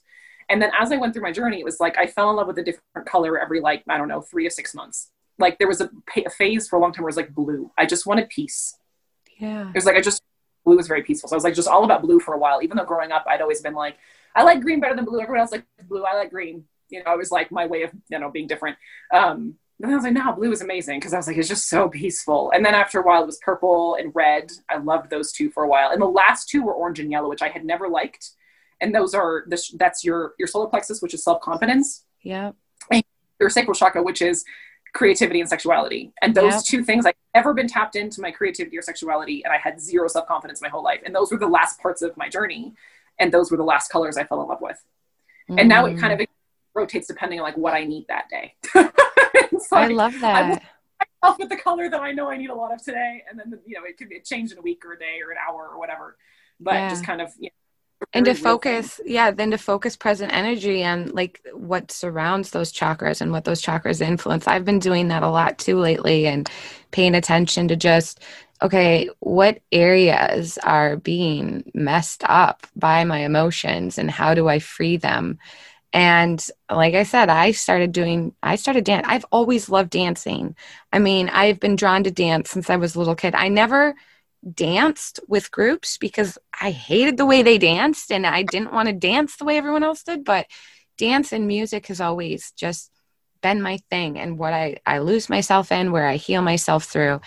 [0.49, 2.47] And then as I went through my journey, it was like I fell in love
[2.47, 5.11] with a different color every like I don't know three to six months.
[5.39, 7.71] Like there was a, a phase for a long time where it was like blue.
[7.79, 8.77] I just wanted peace.
[9.39, 9.69] Yeah.
[9.69, 10.23] It was like I just
[10.65, 11.29] blue was very peaceful.
[11.29, 12.63] So I was like just all about blue for a while.
[12.63, 13.97] Even though growing up I'd always been like
[14.35, 15.21] I like green better than blue.
[15.21, 16.05] Everyone else like blue.
[16.05, 16.65] I like green.
[16.89, 18.77] You know, it was like my way of you know being different.
[19.13, 21.69] Um, and I was like, no, blue is amazing because I was like, it's just
[21.69, 22.53] so peaceful.
[22.55, 24.53] And then after a while, it was purple and red.
[24.69, 25.91] I loved those two for a while.
[25.91, 28.31] And the last two were orange and yellow, which I had never liked
[28.83, 32.05] and those are the, that's your your solar plexus which is self-confidence.
[32.23, 32.53] Yeah
[32.91, 33.03] and
[33.41, 34.45] your sacral chakra which is
[34.93, 36.13] creativity and sexuality.
[36.21, 36.65] And those yep.
[36.65, 40.09] two things i've never been tapped into my creativity or sexuality and i had zero
[40.09, 41.01] self-confidence my whole life.
[41.05, 42.75] And those were the last parts of my journey.
[43.19, 44.83] And those were the last colors i fell in love with.
[45.51, 45.61] Mm.
[45.61, 46.27] and now it kind of mm.
[46.75, 48.55] rotates depending on like what i need that day.
[49.71, 50.63] Like, i love that.
[51.01, 53.23] I love with the color that i know i need a lot of today.
[53.29, 55.31] And then you know it could be change in a week or a day or
[55.31, 56.17] an hour or whatever.
[56.59, 56.89] But yeah.
[56.89, 57.62] just kind of you know,
[58.13, 63.21] and to focus yeah then to focus present energy on like what surrounds those chakras
[63.21, 64.47] and what those chakras influence.
[64.47, 66.49] I've been doing that a lot too lately and
[66.91, 68.21] paying attention to just
[68.61, 74.97] okay what areas are being messed up by my emotions and how do i free
[74.97, 75.39] them?
[75.95, 80.57] And like i said i started doing i started dance i've always loved dancing.
[80.93, 83.35] I mean i've been drawn to dance since i was a little kid.
[83.35, 83.95] I never
[84.51, 88.95] danced with groups because I hated the way they danced and I didn't want to
[88.95, 90.25] dance the way everyone else did.
[90.25, 90.47] But
[90.99, 92.91] dance and music has always just
[93.41, 97.21] been my thing and what I, I lose myself in, where I heal myself through.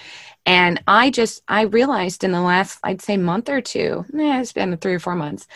[0.45, 4.53] And I just, I realized in the last, I'd say month or two, eh, it's
[4.53, 5.47] been three or four months,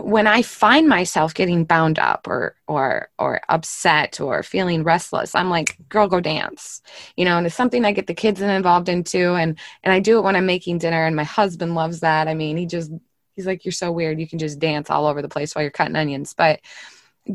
[0.00, 5.48] when I find myself getting bound up or or or upset or feeling restless, I'm
[5.48, 6.82] like, girl, go dance.
[7.16, 10.18] You know, and it's something I get the kids involved into and and I do
[10.18, 12.26] it when I'm making dinner and my husband loves that.
[12.26, 12.90] I mean, he just
[13.36, 14.18] he's like, You're so weird.
[14.18, 16.34] You can just dance all over the place while you're cutting onions.
[16.34, 16.60] But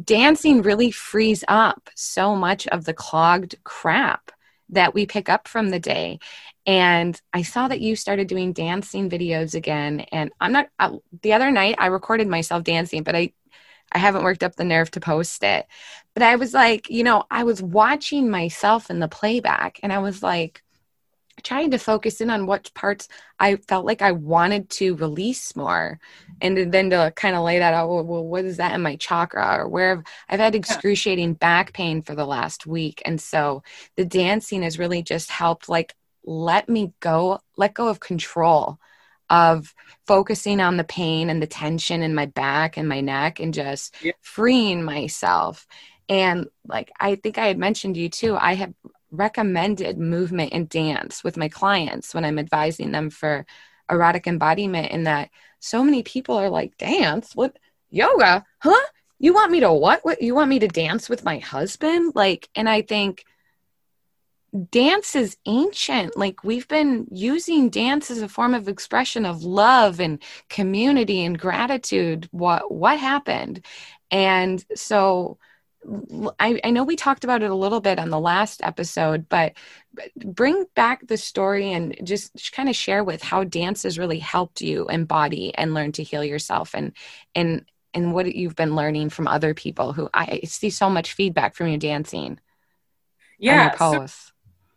[0.04, 4.32] dancing really frees up so much of the clogged crap
[4.70, 6.20] that we pick up from the day
[6.66, 10.01] and I saw that you started doing dancing videos again.
[10.12, 13.34] And I'm not, uh, the other night I recorded myself dancing, but I,
[13.91, 15.66] I haven't worked up the nerve to post it.
[16.14, 19.99] But I was like, you know, I was watching myself in the playback and I
[19.99, 20.62] was like,
[21.43, 23.07] trying to focus in on what parts
[23.39, 25.99] I felt like I wanted to release more.
[26.39, 29.57] And then to kind of lay that out, well, what is that in my chakra
[29.59, 33.01] or where I've had excruciating back pain for the last week.
[33.05, 33.64] And so
[33.95, 38.80] the dancing has really just helped like let me go, let go of control
[39.30, 39.74] of
[40.05, 43.95] focusing on the pain and the tension in my back and my neck and just
[44.01, 44.11] yeah.
[44.19, 45.65] freeing myself.
[46.09, 48.74] And like I think I had mentioned to you too, I have
[49.09, 53.45] recommended movement and dance with my clients when I'm advising them for
[53.89, 57.36] erotic embodiment in that so many people are like, dance?
[57.36, 57.57] What
[57.89, 58.45] yoga?
[58.59, 58.88] Huh?
[59.19, 60.03] You want me to what?
[60.03, 62.13] What you want me to dance with my husband?
[62.15, 63.24] Like, and I think
[64.70, 66.18] dance is ancient.
[66.18, 71.39] Like we've been using dance as a form of expression of love and community and
[71.39, 72.28] gratitude.
[72.32, 73.66] What what happened?
[74.12, 75.38] And so
[76.39, 79.54] I, I know we talked about it a little bit on the last episode, but
[80.24, 84.62] bring back the story and just kind of share with how dance has really helped
[84.62, 86.93] you embody and learn to heal yourself and
[87.34, 91.56] and and what you've been learning from other people who I see so much feedback
[91.56, 92.39] from you dancing.
[93.39, 93.76] Yeah.
[93.76, 94.30] So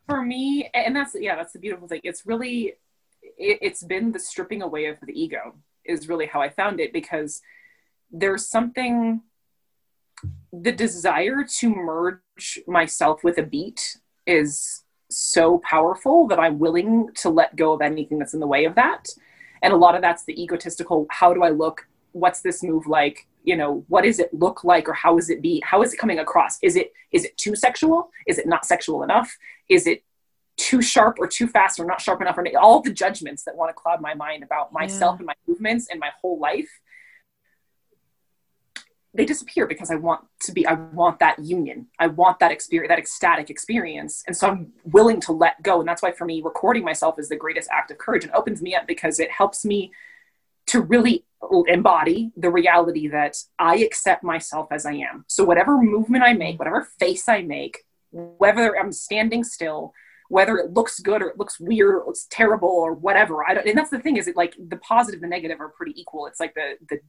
[0.07, 2.01] for me, and that's yeah, that's the beautiful thing.
[2.05, 2.75] It's really
[3.23, 6.93] it, it's been the stripping away of the ego is really how I found it
[6.93, 7.43] because
[8.11, 9.23] there's something
[10.53, 17.31] the desire to merge myself with a beat is so powerful that I'm willing to
[17.31, 19.09] let go of anything that's in the way of that.
[19.63, 21.87] And a lot of that's the egotistical how do I look?
[22.13, 23.27] What's this move like?
[23.45, 25.63] You know, what does it look like or how is it be?
[25.65, 26.59] How is it coming across?
[26.63, 28.11] Is it is it too sexual?
[28.27, 29.37] Is it not sexual enough?
[29.69, 30.03] Is it
[30.57, 33.71] too sharp or too fast or not sharp enough or all the judgments that want
[33.71, 35.19] to cloud my mind about myself yeah.
[35.19, 36.69] and my movements and my whole life
[39.15, 41.87] they disappear because I want to be, I want that union.
[42.01, 44.25] I want that experience, that ecstatic experience.
[44.27, 45.79] And so I'm willing to let go.
[45.79, 48.61] And that's why for me, recording myself is the greatest act of courage and opens
[48.61, 49.93] me up because it helps me
[50.69, 51.25] to really
[51.67, 55.25] embody the reality that I accept myself as I am.
[55.29, 59.93] So whatever movement I make, whatever face I make, whether I'm standing still,
[60.29, 63.45] whether it looks good or it looks weird or it looks terrible or whatever.
[63.47, 65.69] I don't, and that's the thing is it like the positive and the negative are
[65.69, 66.27] pretty equal.
[66.27, 67.01] It's like the, the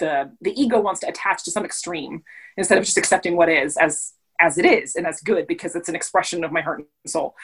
[0.00, 2.24] the the ego wants to attach to some extreme
[2.56, 5.88] instead of just accepting what is as as it is and that's good because it's
[5.88, 7.34] an expression of my heart and soul.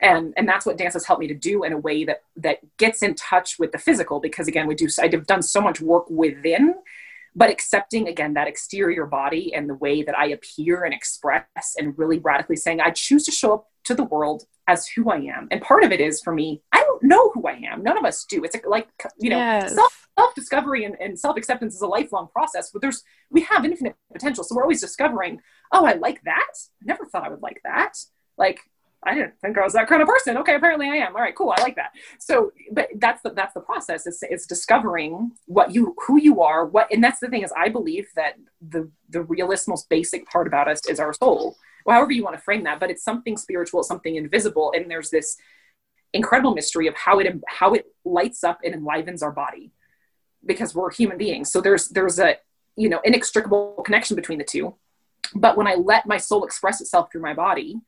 [0.00, 2.58] And and that's what dance has helped me to do in a way that that
[2.76, 6.08] gets in touch with the physical because again we do i've done so much work
[6.08, 6.74] within
[7.34, 11.98] but accepting again that exterior body and the way that i appear and express and
[11.98, 15.48] really radically saying i choose to show up to the world as who i am.
[15.50, 18.04] And part of it is for me i don't know who i am none of
[18.04, 18.88] us do it's like
[19.18, 19.74] you know yes.
[19.74, 23.64] self self discovery and, and self acceptance is a lifelong process, but there's we have
[23.64, 24.44] infinite potential.
[24.44, 25.40] So we're always discovering,
[25.72, 26.52] oh, I like that.
[26.82, 27.94] I never thought I would like that.
[28.36, 28.60] Like
[29.04, 30.36] I didn't think I was that kind of person.
[30.38, 31.14] Okay, apparently I am.
[31.14, 31.54] All right, cool.
[31.56, 31.90] I like that.
[32.18, 34.06] So, but that's the that's the process.
[34.06, 36.66] It's it's discovering what you who you are.
[36.66, 40.46] What and that's the thing is I believe that the the realist, most basic part
[40.46, 41.56] about us is our soul.
[41.86, 44.90] Well, however you want to frame that, but it's something spiritual, it's something invisible, and
[44.90, 45.38] there's this
[46.12, 49.72] incredible mystery of how it how it lights up and enlivens our body
[50.44, 51.50] because we're human beings.
[51.52, 52.36] So there's there's a
[52.76, 54.74] you know inextricable connection between the two.
[55.34, 57.80] But when I let my soul express itself through my body,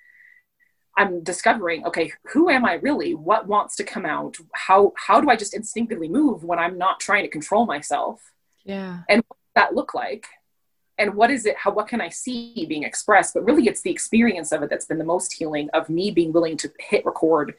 [0.97, 3.15] I'm discovering, okay, who am I really?
[3.15, 4.37] What wants to come out?
[4.53, 8.21] How how do I just instinctively move when I'm not trying to control myself?
[8.65, 9.01] Yeah.
[9.09, 10.27] And what does that look like?
[10.99, 11.57] And what is it?
[11.57, 13.33] How what can I see being expressed?
[13.33, 16.33] But really it's the experience of it that's been the most healing of me being
[16.33, 17.55] willing to hit record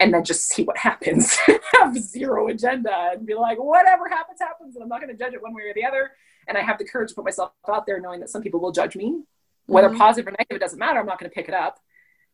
[0.00, 1.36] and then just see what happens.
[1.74, 5.34] have zero agenda and be like, whatever happens, happens, and I'm not going to judge
[5.34, 6.12] it one way or the other.
[6.46, 8.72] And I have the courage to put myself out there, knowing that some people will
[8.72, 9.22] judge me,
[9.66, 9.98] whether mm-hmm.
[9.98, 10.98] positive or negative, it doesn't matter.
[10.98, 11.78] I'm not going to pick it up.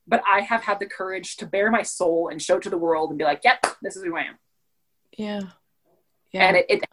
[0.06, 2.78] But I have had the courage to bare my soul and show it to the
[2.78, 4.38] world and be like, yep, this is who I am.
[5.16, 5.40] Yeah.
[6.30, 6.46] Yeah.
[6.46, 6.84] And it, it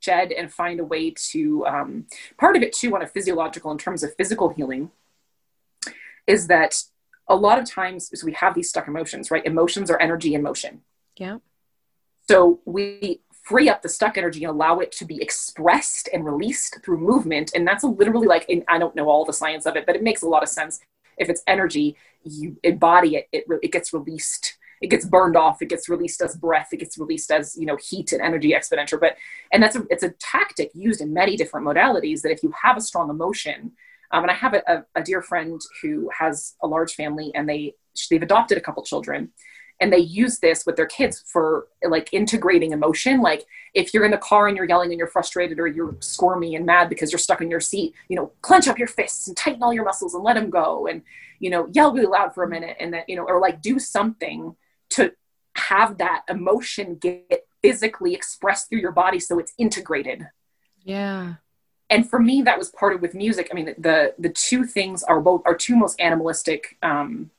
[0.00, 2.06] shed and find a way to, um,
[2.38, 4.90] part of it too, on a physiological, in terms of physical healing,
[6.26, 6.82] is that
[7.30, 9.44] a lot of times so we have these stuck emotions, right?
[9.46, 10.82] Emotions are energy in motion.
[11.16, 11.38] Yeah.
[12.28, 16.78] So we free up the stuck energy and allow it to be expressed and released
[16.84, 17.52] through movement.
[17.54, 20.22] And that's literally like, I don't know all the science of it, but it makes
[20.22, 20.80] a lot of sense.
[21.16, 25.68] If it's energy, you embody it, it, it gets released it gets burned off it
[25.68, 29.16] gets released as breath it gets released as you know heat and energy exponential but
[29.52, 32.76] and that's a, it's a tactic used in many different modalities that if you have
[32.76, 33.72] a strong emotion
[34.12, 37.74] um, and I have a, a, dear friend who has a large family and they
[38.10, 39.30] they've adopted a couple children
[39.80, 43.22] and they use this with their kids for like integrating emotion.
[43.22, 46.54] Like if you're in the car and you're yelling and you're frustrated or you're squirmy
[46.54, 49.36] and mad because you're stuck in your seat you know clench up your fists and
[49.36, 51.02] tighten all your muscles and let them go and
[51.38, 53.78] you know yell really loud for a minute and then you know or like do
[53.78, 54.54] something
[54.90, 55.12] to
[55.56, 60.26] have that emotion get physically expressed through your body so it's integrated.
[60.82, 61.34] Yeah
[61.90, 63.48] and for me that was part of with music.
[63.50, 67.30] I mean the the two things are both are two most animalistic um,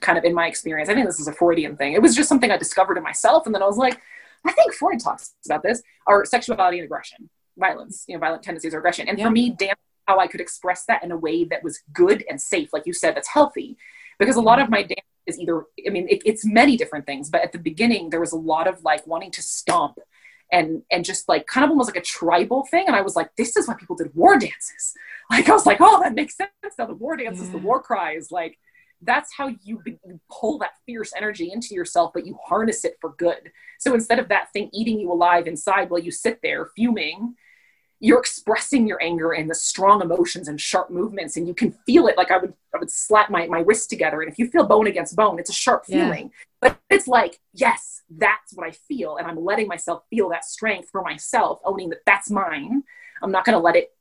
[0.00, 0.88] kind of in my experience.
[0.88, 1.92] I think this is a freudian thing.
[1.92, 4.00] It was just something i discovered in myself and then i was like
[4.44, 7.28] i think freud talks about this are sexuality and aggression
[7.58, 9.08] violence you know violent tendencies or aggression.
[9.08, 9.24] And yeah.
[9.24, 12.40] for me dance how i could express that in a way that was good and
[12.40, 13.76] safe like you said that's healthy.
[14.18, 17.28] Because a lot of my dance is either i mean it, it's many different things
[17.28, 19.98] but at the beginning there was a lot of like wanting to stomp
[20.52, 22.84] and and just like kind of almost like a tribal thing.
[22.86, 24.94] And i was like this is why people did war dances.
[25.28, 26.50] Like i was like oh that makes sense.
[26.78, 27.52] Now the war dances yeah.
[27.52, 28.30] the war cries.
[28.30, 28.58] Like
[29.02, 33.14] that's how you, you pull that fierce energy into yourself but you harness it for
[33.18, 33.50] good.
[33.78, 37.34] So instead of that thing eating you alive inside while you sit there fuming
[37.98, 42.06] you're expressing your anger and the strong emotions and sharp movements and you can feel
[42.06, 42.16] it.
[42.16, 44.86] Like i would i would slap my, my wrist together and if you feel bone
[44.86, 46.30] against bone it's a sharp feeling.
[46.62, 46.70] Yeah.
[46.70, 50.90] but it's like yes that's what i feel and i'm letting myself feel that strength
[50.90, 52.82] for myself owning that that's mine.
[53.22, 53.92] I'm not going to let it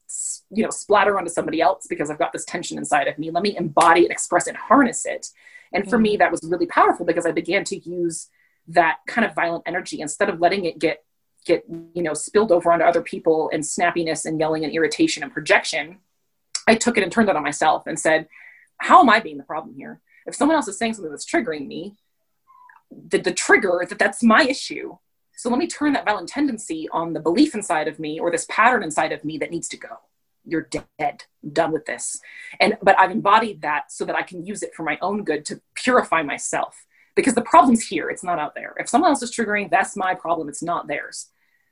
[0.51, 3.31] you know splatter onto somebody else because i've got this tension inside of me.
[3.31, 5.27] Let me embody it express it harness it.
[5.73, 8.29] And for me that was really powerful because i began to use
[8.67, 10.01] that kind of violent energy.
[10.01, 11.03] Instead of letting it get
[11.45, 15.33] get you know spilled over onto other people and snappiness and yelling and irritation and
[15.33, 15.97] projection
[16.67, 18.27] i took it and turned it on myself and said
[18.77, 20.01] how am i being the problem here?
[20.25, 21.95] If someone else is saying something that's triggering me
[22.91, 24.97] the, the trigger that that's my issue.
[25.35, 28.45] So let me turn that violent tendency on the belief inside of me or this
[28.49, 29.99] pattern inside of me that needs to go.
[30.45, 31.23] You're dead.
[31.43, 32.21] I'm done with this.
[32.59, 35.45] And but i've embodied that so that i can use it for my own good
[35.45, 36.85] to purify myself.
[37.15, 38.09] Because the problem's here.
[38.09, 38.75] It's not out there.
[38.77, 40.47] If someone else is triggering that's my problem.
[40.47, 41.29] It's not theirs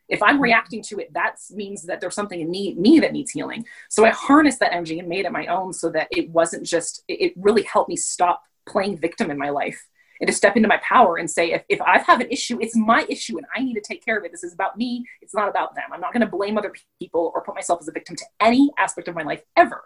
[0.10, 0.44] if I'm mm-hmm.
[0.44, 3.66] reacting to it, that means that there's something in me, me that needs healing.
[3.90, 7.04] So I harnessed that energy and made it my own so that it wasn't just,
[7.08, 9.88] it really helped me stop playing victim in my life
[10.20, 12.76] and to step into my power and say, if, if I have an issue, it's
[12.76, 14.32] my issue and I need to take care of it.
[14.32, 15.06] This is about me.
[15.22, 15.86] It's not about them.
[15.92, 18.72] I'm not going to blame other people or put myself as a victim to any
[18.78, 19.84] aspect of my life ever.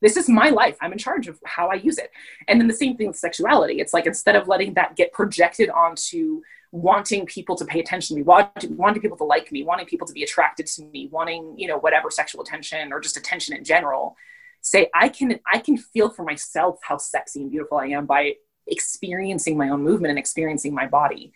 [0.00, 0.76] This is my life.
[0.80, 2.10] I'm in charge of how I use it.
[2.48, 3.80] And then the same thing with sexuality.
[3.80, 6.40] It's like instead of letting that get projected onto
[6.72, 10.12] wanting people to pay attention to me, wanting, people to like me, wanting people to
[10.12, 14.16] be attracted to me, wanting, you know, whatever sexual attention or just attention in general,
[14.60, 18.34] say I can I can feel for myself how sexy and beautiful I am by
[18.66, 21.32] experiencing my own movement and experiencing my body.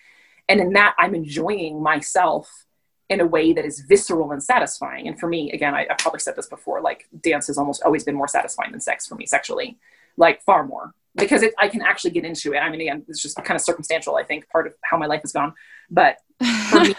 [0.49, 2.66] And in that I'm enjoying myself
[3.09, 5.09] in a way that is visceral and satisfying.
[5.09, 8.05] And for me, again, I, have probably said this before, like dance has almost always
[8.05, 9.78] been more satisfying than sex for me sexually,
[10.16, 12.59] like far more because it, I can actually get into it.
[12.59, 14.17] I mean, again, it's just kind of circumstantial.
[14.17, 15.55] I think part of how my life has gone,
[15.91, 16.95] but me,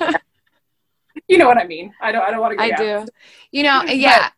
[1.28, 1.94] you know what I mean.
[2.02, 2.22] I don't.
[2.22, 2.64] I don't want to.
[2.64, 3.06] I do.
[3.52, 4.30] You know, yeah.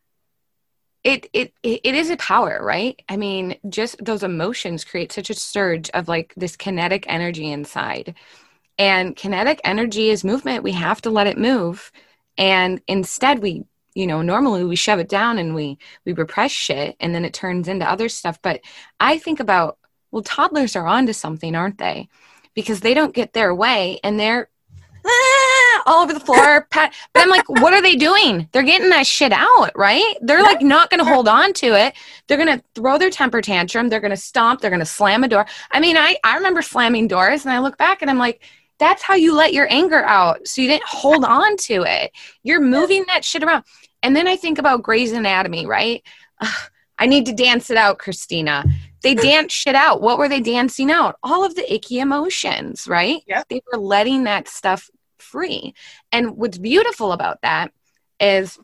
[1.04, 3.02] It, it it is a power, right?
[3.08, 8.16] I mean, just those emotions create such a surge of like this kinetic energy inside.
[8.78, 10.64] And kinetic energy is movement.
[10.64, 11.92] We have to let it move.
[12.38, 13.64] And instead we
[13.98, 15.76] you know normally we shove it down and we
[16.06, 18.40] we repress shit and then it turns into other stuff.
[18.44, 18.62] But
[19.00, 19.80] i think about
[20.12, 22.08] well toddlers are onto something aren't they?
[22.54, 24.50] Because they don't get their way and they're
[25.04, 28.48] ah, all over the floor pat, but i'm like what are they doing?
[28.52, 30.16] They're getting that shit out right?
[30.22, 31.96] They're like not going to hold on to it.
[32.28, 33.90] They're going to throw their temper tantrum.
[33.90, 34.62] They're going to stomp.
[34.62, 35.48] They're going to slam a door.
[35.72, 38.44] I mean i i remember slamming doors and i look back and i'm like
[38.80, 40.48] that's how you let your anger out.
[40.48, 42.12] So you didn't hold on to it.
[42.44, 43.64] You're moving that shit around.
[44.04, 46.04] And then I think about Grey's Anatomy, right?
[46.42, 46.50] Ugh,
[47.00, 48.66] I need to dance it out, Cristina.
[49.04, 50.02] They dance shit out.
[50.02, 51.18] What were they dancing out?
[51.22, 53.22] All of the icky emotions, right?
[53.28, 53.44] Yeah.
[53.50, 54.90] They were letting that stuff
[55.20, 55.76] free.
[56.12, 57.72] And what's beautiful about that
[58.20, 58.58] is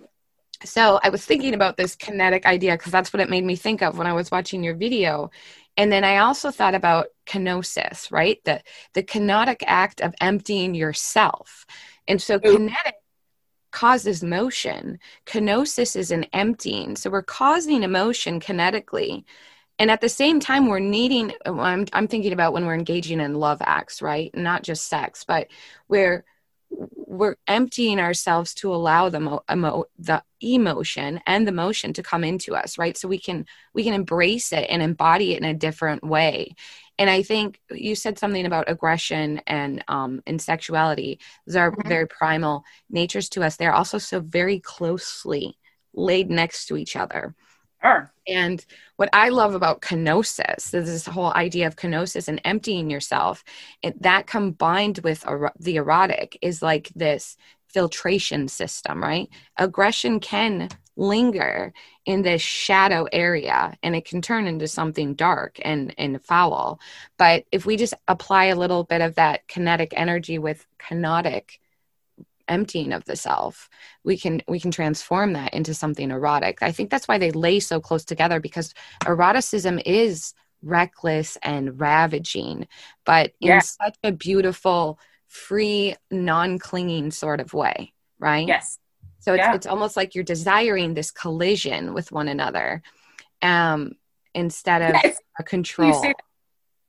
[0.65, 3.81] so I was thinking about this kinetic idea because that's what it made me think
[3.81, 5.29] of when I was watching your video.
[5.75, 8.39] And then I also thought about kenosis, right?
[8.45, 8.61] The
[8.93, 11.65] the kenotic act of emptying yourself.
[12.07, 12.95] And so kinetic
[13.73, 14.99] causes motion.
[15.25, 16.95] Kenosis is an emptying.
[16.95, 19.25] So we're causing emotion kinetically.
[19.79, 23.35] And at the same time, we're needing, I'm, I'm thinking about when we're engaging in
[23.35, 24.33] love acts, right?
[24.33, 25.47] Not just sex, but
[25.89, 26.23] we're
[27.13, 32.23] we're emptying ourselves to allow the mo- emo- the emotion and the motion to come
[32.23, 32.97] into us right?
[32.97, 36.55] So we can we can embrace it and embody it in a different way.
[36.99, 41.19] And i think you said something about aggression and um and sexuality.
[41.45, 41.87] Those are mm-hmm.
[41.87, 43.55] very primal natures to us.
[43.55, 45.57] They're also so very closely
[45.93, 47.35] laid next to each other
[47.83, 48.11] Sure.
[48.27, 48.65] And
[48.95, 53.43] what I love about kenosis is this whole idea of kenosis and emptying yourself.
[53.81, 57.35] It, that combined with er- the erotic is like this
[57.67, 59.29] filtration system, right?
[59.57, 61.73] Aggression can linger
[62.05, 66.79] in this shadow area and it can turn into something dark and, and foul.
[67.17, 71.57] But if we just apply a little bit of that kinetic energy with kenotic
[72.47, 73.69] emptying of the self
[74.03, 77.59] we can we can transform that into something erotic i think that's why they lay
[77.59, 78.73] so close together because
[79.05, 82.67] eroticism is reckless and ravaging
[83.05, 83.55] but yeah.
[83.55, 88.79] in such a beautiful free non-clinging sort of way right yes
[89.19, 89.55] so it's, yeah.
[89.55, 92.81] it's almost like you're desiring this collision with one another
[93.41, 93.93] um
[94.33, 95.17] instead of yes.
[95.39, 96.13] a control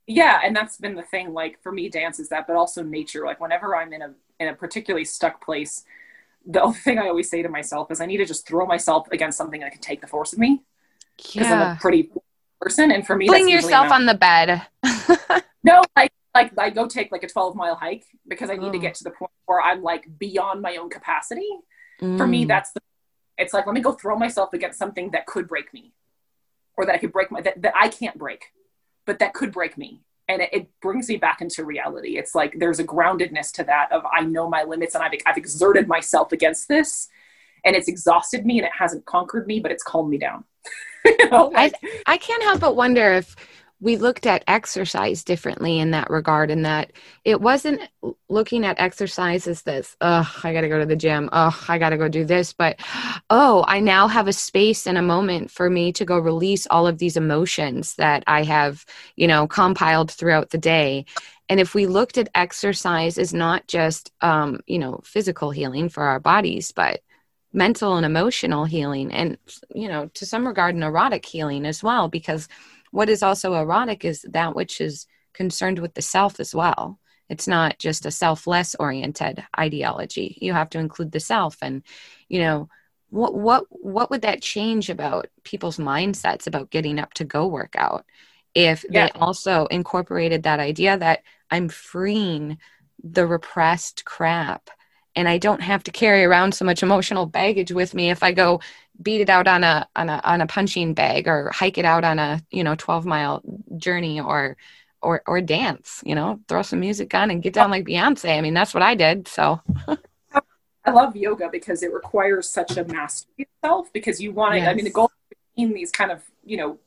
[0.06, 3.24] yeah and that's been the thing like for me dance is that but also nature
[3.24, 5.84] like whenever i'm in a in a particularly stuck place,
[6.46, 9.08] the only thing I always say to myself is I need to just throw myself
[9.12, 10.62] against something that can take the force of me.
[11.16, 11.62] Because yeah.
[11.70, 12.10] I'm a pretty
[12.60, 14.62] person, and for me, fling yourself on the bed.
[15.62, 18.72] no, like like I go take like a 12 mile hike because I need oh.
[18.72, 21.48] to get to the point where I'm like beyond my own capacity.
[22.02, 22.18] Mm.
[22.18, 22.48] For me, mm.
[22.48, 22.80] that's the.
[23.38, 25.92] It's like let me go throw myself against something that could break me,
[26.76, 28.46] or that I could break my that, that I can't break,
[29.06, 32.16] but that could break me and it, it, brings me back into reality.
[32.16, 35.36] It's like there's a groundedness to that of i know my limits and i've, I've
[35.36, 37.08] exerted myself against this
[37.64, 40.44] and it's exhausted me and it hasn't conquered me but it's calmed me down.
[41.06, 43.36] You know, like, I, I can't help but wonder if
[43.84, 46.90] we looked at exercise differently in that regard in that
[47.22, 47.82] it wasn't
[48.30, 51.28] looking at exercise as this oh i gotta go to the gym.
[51.32, 52.54] Oh i gotta go do this.
[52.54, 52.80] But
[53.28, 56.86] oh i now have a space and a moment for me to go release all
[56.86, 61.04] of these emotions that i have you know compiled throughout the day.
[61.50, 66.04] And if we looked at exercise as not just um, you know physical healing for
[66.04, 67.00] our bodies but
[67.52, 69.36] mental and emotional healing and
[69.74, 72.48] you know to some regard neurotic healing as well because
[72.94, 77.00] what is also erotic is that which is concerned with the self as well.
[77.28, 80.38] It's not just a selfless oriented ideology.
[80.40, 81.82] You have to include the self and
[82.28, 82.68] you know
[83.10, 87.74] what what what would that change about people's mindsets about getting up to go work
[87.76, 88.04] out
[88.54, 89.06] if yeah.
[89.06, 92.58] they also incorporated that idea that I'm freeing
[93.02, 94.70] the repressed crap
[95.16, 98.30] and I don't have to carry around so much emotional baggage with me if I
[98.30, 98.60] go
[99.00, 102.04] beat it out on a on a on a punching bag or hike it out
[102.04, 103.42] on a you know 12 mile
[103.76, 104.56] journey or
[105.02, 108.40] or or dance you know throw some music on and get down like beyonce i
[108.40, 109.60] mean that's what i did so
[110.84, 114.68] i love yoga because it requires such a mastery itself because you want to yes.
[114.68, 115.10] i mean the goal
[115.56, 116.78] in these kind of you know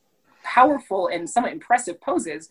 [0.44, 2.50] powerful and somewhat impressive poses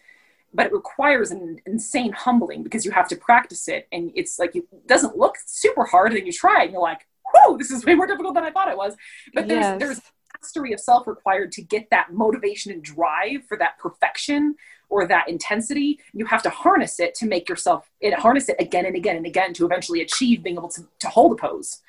[0.54, 4.54] but it requires an insane humbling because you have to practice it and it's like
[4.54, 7.70] it doesn't look super hard and then you try it and you're like whoa, this
[7.70, 8.96] is way more difficult than I thought it was.
[9.34, 9.78] But there's yes.
[9.78, 10.00] there's
[10.40, 14.54] mastery of self required to get that motivation and drive for that perfection
[14.88, 15.98] or that intensity.
[16.12, 19.26] You have to harness it to make yourself it harness it again and again and
[19.26, 21.80] again to eventually achieve being able to, to hold a pose,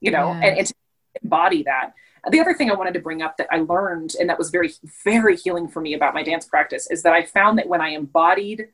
[0.00, 0.48] you know, yeah.
[0.48, 0.74] and, and to
[1.22, 1.92] embody that.
[2.30, 4.72] The other thing I wanted to bring up that I learned and that was very,
[5.04, 7.90] very healing for me about my dance practice is that I found that when I
[7.90, 8.68] embodied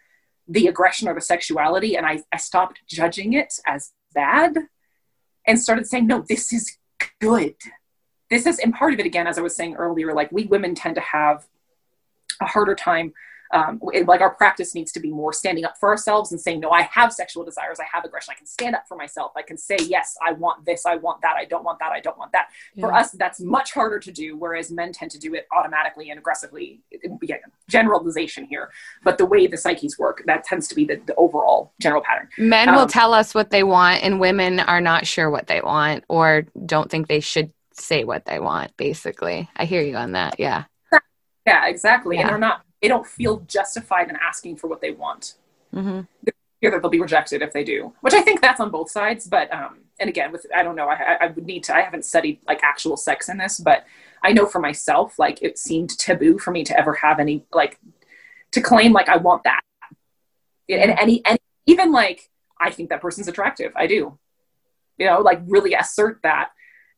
[0.48, 4.56] the aggression or the sexuality and I, I stopped judging it as bad,
[5.46, 6.76] and started saying, no, this is
[7.20, 7.54] good.
[8.30, 10.74] This is, and part of it, again, as I was saying earlier, like we women
[10.74, 11.46] tend to have
[12.40, 13.12] a harder time
[13.56, 16.60] um, it, like our practice needs to be more standing up for ourselves and saying
[16.60, 17.78] no i have sexual desires.
[17.80, 18.32] I have aggression.
[18.34, 19.32] I can stand up for myself.
[19.36, 20.86] I can say yes i want this.
[20.86, 21.36] I want that.
[21.36, 21.92] I don't want that.
[21.92, 22.48] I don't want that.
[22.74, 22.86] Yeah.
[22.86, 26.18] for us that's much harder to do whereas men tend to do it automatically and
[26.18, 26.80] aggressively
[27.22, 27.36] yeah,
[27.68, 28.70] generalization here.
[29.02, 32.28] But the way the psyches work that tends to be the, the overall general pattern.
[32.38, 35.60] Men um, will tell us what they want and women are not sure what they
[35.60, 39.48] want or don't think they should say what they want basically.
[39.56, 40.38] I hear you on that.
[40.38, 40.64] Yeah.
[41.46, 42.16] Yeah exactly.
[42.16, 42.22] Yeah.
[42.22, 45.34] and they're not they don't feel justified in asking for what they want.
[45.74, 46.00] Mm-hmm.
[46.60, 49.26] Fear that they'll be rejected if they do, which I think that's on both sides.
[49.26, 51.76] But um, and again, with I don't know, I, I would need to.
[51.76, 53.84] I haven't studied like actual sex in this, but
[54.22, 57.78] I know for myself, like it seemed taboo for me to ever have any like
[58.52, 59.60] to claim like I want that,
[60.68, 63.72] and any and even like I think that person's attractive.
[63.76, 64.18] I do,
[64.98, 66.50] you know, like really assert that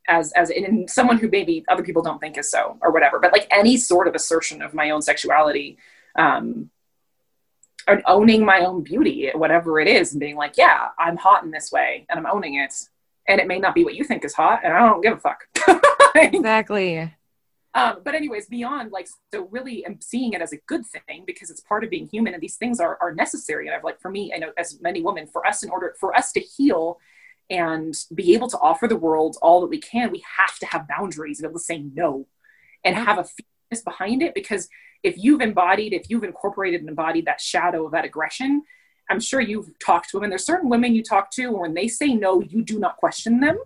[0.09, 3.30] as as in someone who maybe other people don't think is so or whatever but
[3.30, 5.78] like any sort of assertion of my own sexuality
[6.16, 6.70] um
[7.86, 11.50] and owning my own beauty whatever it is and being like yeah i'm hot in
[11.50, 12.88] this way and i'm owning it
[13.28, 15.20] and it may not be what you think is hot and i don't give a
[15.20, 15.44] fuck.
[16.14, 17.14] Exactly.
[17.74, 21.50] um, but anyways beyond like so really i'm seeing it as a good thing because
[21.50, 24.11] it's part of being human and these things are, are necessary and i've like for
[24.11, 26.98] me i know as many women for us in order for us to heal
[27.51, 30.88] and be able to offer the world all that we can, we have to have
[30.88, 32.26] boundaries and be able to say no
[32.84, 34.34] and have a fierceness behind it.
[34.34, 34.68] Because
[35.03, 38.62] if you've embodied, if you've incorporated and embodied that shadow of that aggression,
[39.11, 40.30] I'm sure you've talked to women.
[40.30, 43.59] There's certain women you talk to when they say no, you do not question them.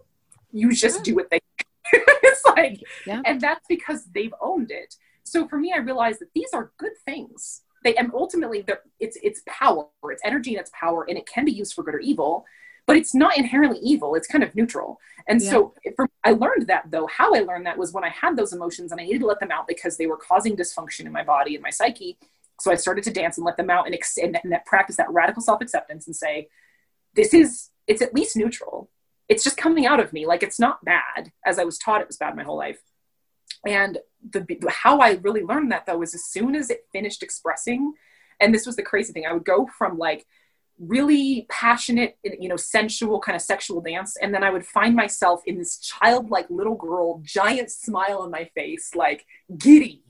[0.52, 1.02] You just yeah.
[1.02, 1.40] do what they.
[1.92, 3.22] it's like, yeah.
[3.24, 4.94] and that's because they've owned it.
[5.24, 7.62] So for me, I realized that these are good things.
[7.82, 8.64] They and ultimately,
[9.00, 11.96] it's it's power, it's energy and it's power, and it can be used for good
[11.96, 12.44] or evil
[12.86, 14.98] but it's not inherently evil it's kind of neutral.
[15.28, 15.50] And yeah.
[15.50, 17.06] so for, i learned that though.
[17.06, 19.40] How i learned that was when i had those emotions and i needed to let
[19.40, 22.18] them out because they were causing dysfunction in my body and my psyche.
[22.60, 24.96] So i started to dance and let them out and, ex- and, and that practice
[24.96, 26.48] that radical self-acceptance and say
[27.14, 28.90] this is it's at least neutral.
[29.28, 30.26] It's just coming out of me.
[30.26, 31.32] Like it's not bad.
[31.44, 32.80] As i was taught it was bad my whole life.
[33.66, 37.94] And the how i really learned that though was as soon as it finished expressing
[38.40, 40.26] and this was the crazy thing i would go from like
[40.78, 44.16] really passionate, you know, sensual kind of sexual dance.
[44.20, 48.50] And then I would find myself in this childlike little girl, giant smile on my
[48.54, 49.24] face, like
[49.56, 50.02] giddy,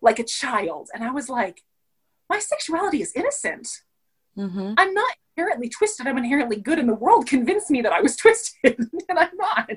[0.00, 0.88] like a child.
[0.94, 1.62] And I was like,
[2.28, 3.68] my sexuality is innocent.
[4.36, 4.74] Mm-hmm.
[4.76, 6.06] I'm not inherently twisted.
[6.06, 6.78] I'm inherently good.
[6.78, 8.78] And the world convinced me that I was twisted,
[9.08, 9.70] and I'm not.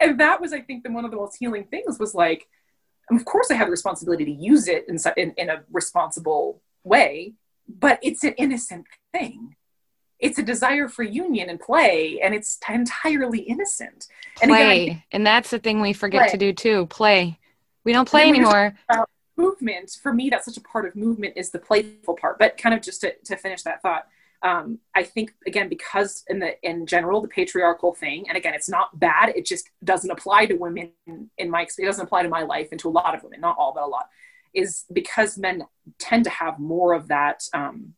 [0.00, 2.46] And that was, I think, the, one of the most healing things was like,
[3.10, 7.34] of course, I have the responsibility to use it in, in, in a responsible way
[7.68, 9.56] but it's an innocent thing.
[10.18, 14.06] It's a desire for union and play and it's entirely innocent.
[14.40, 14.82] And play.
[14.82, 16.30] Again, and that's the thing we forget play.
[16.30, 17.38] to do too play.
[17.84, 18.74] We don't play anymore.
[19.36, 19.98] movement.
[20.02, 22.38] For me that's such a part of movement is the playful part.
[22.38, 24.06] But kind of just to, to finish that thought
[24.44, 28.68] um, i think again because in the in general the patriarchal thing and again it's
[28.68, 32.28] not bad it just doesn't apply to women in, in my it doesn't apply to
[32.28, 34.10] my life and to a lot of women not all but a lot
[34.54, 35.64] is because men
[35.98, 37.94] tend to have more of that um,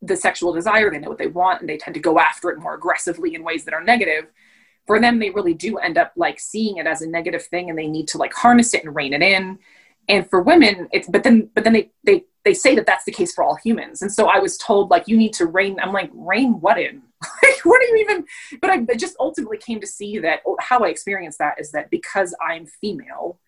[0.00, 2.58] the sexual desire they know what they want and they tend to go after it
[2.58, 4.26] more aggressively in ways that are negative
[4.86, 7.78] for them they really do end up like seeing it as a negative thing and
[7.78, 9.58] they need to like harness it and rein it in.
[10.08, 13.12] And for women it's but then but then they they they say that that's the
[13.12, 14.02] case for all humans.
[14.02, 17.02] And so i was told like you need to rein i'm like rein what in?
[17.42, 18.24] Like what do you even
[18.60, 22.34] but i just ultimately came to see that how i experienced that is that because
[22.44, 23.38] i'm female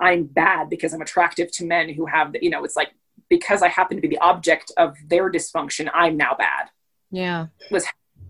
[0.00, 2.92] I'm bad because I'm attractive to men who have, you know, it's like
[3.28, 6.68] because I happen to be the object of their dysfunction, I'm now bad.
[7.10, 7.46] Yeah.
[7.60, 7.86] It was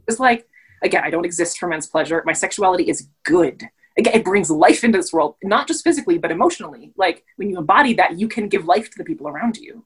[0.06, 0.46] was like
[0.82, 2.22] again, I don't exist for men's pleasure.
[2.26, 3.68] My sexuality is good.
[3.96, 6.92] Again, it brings life into this world, not just physically, but emotionally.
[6.96, 9.84] Like when you embody that, you can give life to the people around you.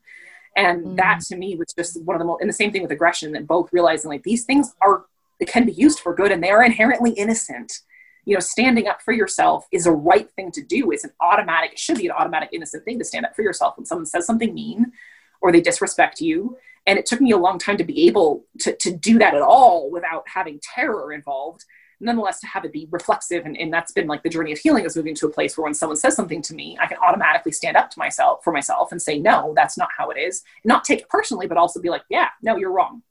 [0.57, 0.97] And mm.
[0.97, 3.33] that to me was just one of the most, and the same thing with aggression,
[3.33, 5.05] that both realizing like these things are,
[5.39, 7.81] it can be used for good and they are inherently innocent
[8.27, 10.91] you know standing up for yourself is a right thing to do.
[10.91, 13.79] It's an automatic it should be an automatic innocent thing to stand up for yourself
[13.79, 14.93] when someone says something mean
[15.41, 16.59] or they disrespect you.
[16.87, 19.42] And it took me a long time to be able to, to do that at
[19.42, 21.64] all without having terror involved
[21.99, 23.46] nonetheless to have it be reflexive.
[23.46, 25.64] And, and that's been like the journey of healing is moving to a place where
[25.64, 28.92] when someone says something to me i can automatically stand up to myself for myself
[28.92, 30.42] and say no that's not how it is.
[30.64, 33.03] Not take it personally but also be like yeah no you're wrong.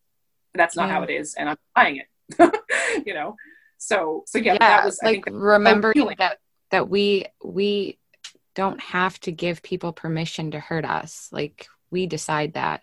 [0.53, 0.93] That's not yeah.
[0.93, 1.09] how mm.
[1.09, 2.61] it is and i'm buying it.
[3.05, 3.35] You know
[3.85, 6.39] so so yeah, yeah that was like remembering that
[6.71, 7.97] that we we
[8.55, 11.29] don't have to give people permission to hurt us.
[11.31, 12.81] Like we decide that.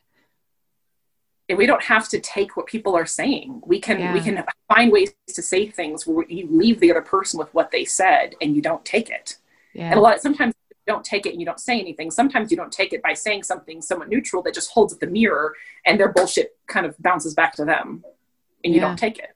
[1.49, 3.63] And we don't have to take what people are saying.
[3.67, 4.15] We can yeah.
[4.15, 7.71] we can find ways to say things where you leave the other person with what
[7.73, 9.39] they said and you don't take it.
[9.75, 9.91] Yeah.
[9.91, 12.11] And a lot sometimes you don't take it and you don't say anything.
[12.11, 15.07] Sometimes you don't take it by saying something somewhat neutral that just holds up the
[15.07, 15.55] mirror
[15.85, 18.05] and their bullshit kind of bounces back to them
[18.63, 18.87] and you yeah.
[18.87, 19.35] don't take it.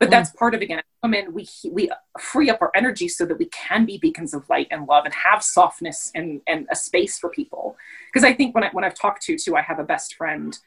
[0.00, 0.12] But mm.
[0.12, 3.86] that's part of again, women, we we free up our energy so that we can
[3.86, 7.76] be beacons of light and love and have softness and and a space for people.
[8.12, 10.58] Because I think when I when I've talked to too, I have a best friend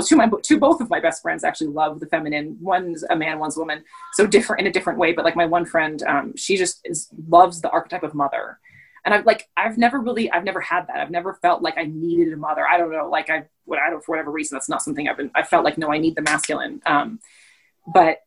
[0.00, 2.56] two my two both of my best friends actually love the feminine.
[2.60, 5.12] One's a man, one's a woman, so different in a different way.
[5.12, 8.58] But like my one friend, um, she just is, loves the archetype of mother,
[9.04, 10.96] and I've like I've never really I've never had that.
[10.96, 12.66] I've never felt like I needed a mother.
[12.66, 15.18] I don't know, like I what I don't for whatever reason that's not something I've
[15.18, 15.30] been.
[15.34, 16.80] I felt like no, I need the masculine.
[16.86, 17.20] Um,
[17.92, 18.18] but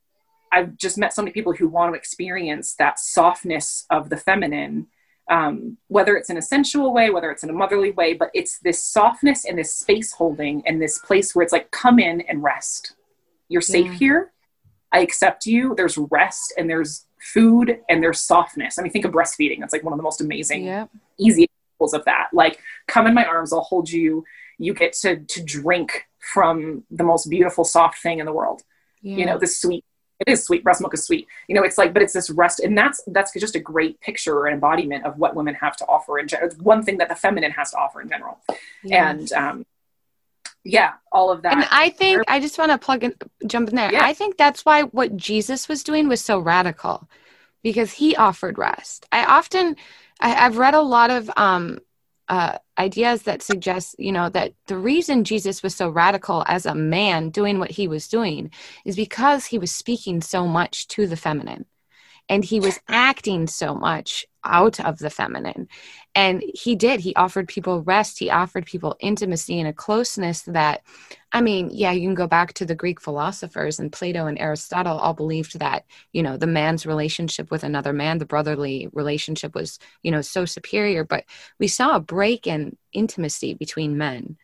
[0.56, 4.88] I've just met so many people who want to experience that softness of the feminine
[5.30, 8.60] um, whether it's in a sensual way, whether it's in a motherly way, but it's
[8.60, 12.44] this softness and this space holding and this place where it's like, come in and
[12.44, 12.94] rest.
[13.50, 13.94] You're safe yeah.
[13.94, 14.32] here.
[14.92, 15.74] I accept you.
[15.76, 18.78] There's rest and there's food and there's softness.
[18.78, 19.64] I mean, think of breastfeeding.
[19.64, 20.86] It's like one of the most amazing, yeah.
[21.18, 22.28] easy examples of that.
[22.32, 24.24] Like, come in my arms, I'll hold you.
[24.58, 28.62] You get to to drink from the most beautiful, soft thing in the world.
[29.02, 29.18] Yeah.
[29.18, 29.84] You know, the sweet
[30.20, 30.64] it is sweet.
[30.64, 31.28] Breast milk is sweet.
[31.48, 34.38] You know it's like but it's this rest and that's that's just a great picture
[34.38, 37.16] or embodiment of what women have to offer in general it's one thing that the
[37.16, 38.40] feminine has to offer in general.
[38.84, 39.10] Yeah.
[39.10, 39.66] and um
[40.64, 41.54] yeah all of that.
[41.54, 43.14] And i think i just want to plug in
[43.48, 43.92] jump in there.
[43.92, 44.04] Yeah.
[44.04, 47.10] i think that's why what jesus was doing was so radical
[47.64, 49.08] because he offered rest.
[49.12, 49.76] I often
[50.20, 51.80] I, i've read a lot of um
[52.30, 56.76] uh, ideas that suggest, you know, that the reason Jesus was so radical as a
[56.76, 58.52] man doing what he was doing
[58.84, 61.66] is because he was speaking so much to the feminine
[62.30, 65.68] and he was acting so much out of the feminine.
[66.14, 70.84] And he did he offered people rest he offered people intimacy and a closeness that
[71.34, 74.98] i mean yeah you can go back to the greek philosophers and plato and aristotle
[74.98, 75.84] all believed that
[76.14, 80.46] you know the man's relationship with another man the brotherly relationship was you know so
[80.46, 81.04] superior.
[81.04, 81.26] But
[81.60, 84.38] we saw a break in intimacy between men.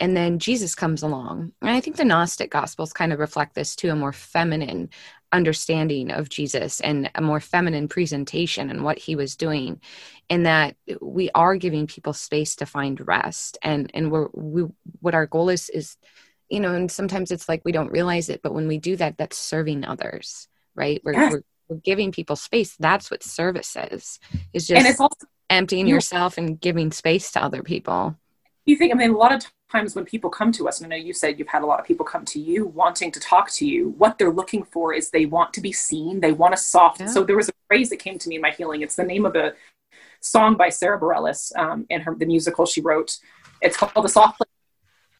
[0.00, 1.52] And then Jesus comes along.
[1.60, 4.90] And I think the Gnostic Gospels kind of reflect this too a more feminine
[5.32, 9.80] understanding of Jesus and a more feminine presentation and what he was doing
[10.28, 13.58] in that we are giving people space to find rest.
[13.62, 14.64] And and we're we
[15.00, 15.96] what our goal is is
[16.48, 19.16] you know and sometimes it's like we don't realize it but when we do that
[19.16, 21.00] that's serving others right?
[21.04, 21.32] We're, yes.
[21.32, 22.76] we're, we're, giving people space.
[22.78, 24.18] That's what service is
[24.52, 28.16] is just and it's also, emptying you, yourself and giving space to other people.
[28.64, 30.96] You think i mean a lot of times when people come to us, and I
[30.96, 33.50] know you said you've had a lot of people come to you wanting to talk
[33.52, 36.56] to you, what they're looking for is they want to be seen, they want a
[36.56, 37.00] soft.
[37.00, 37.06] Yeah.
[37.06, 38.82] So there was a phrase that came to me in my healing.
[38.82, 39.54] It's the name of a
[40.20, 43.18] song by Sara Bareilles um, and her the musical she wrote.
[43.60, 44.50] It's called "The Soft Place,"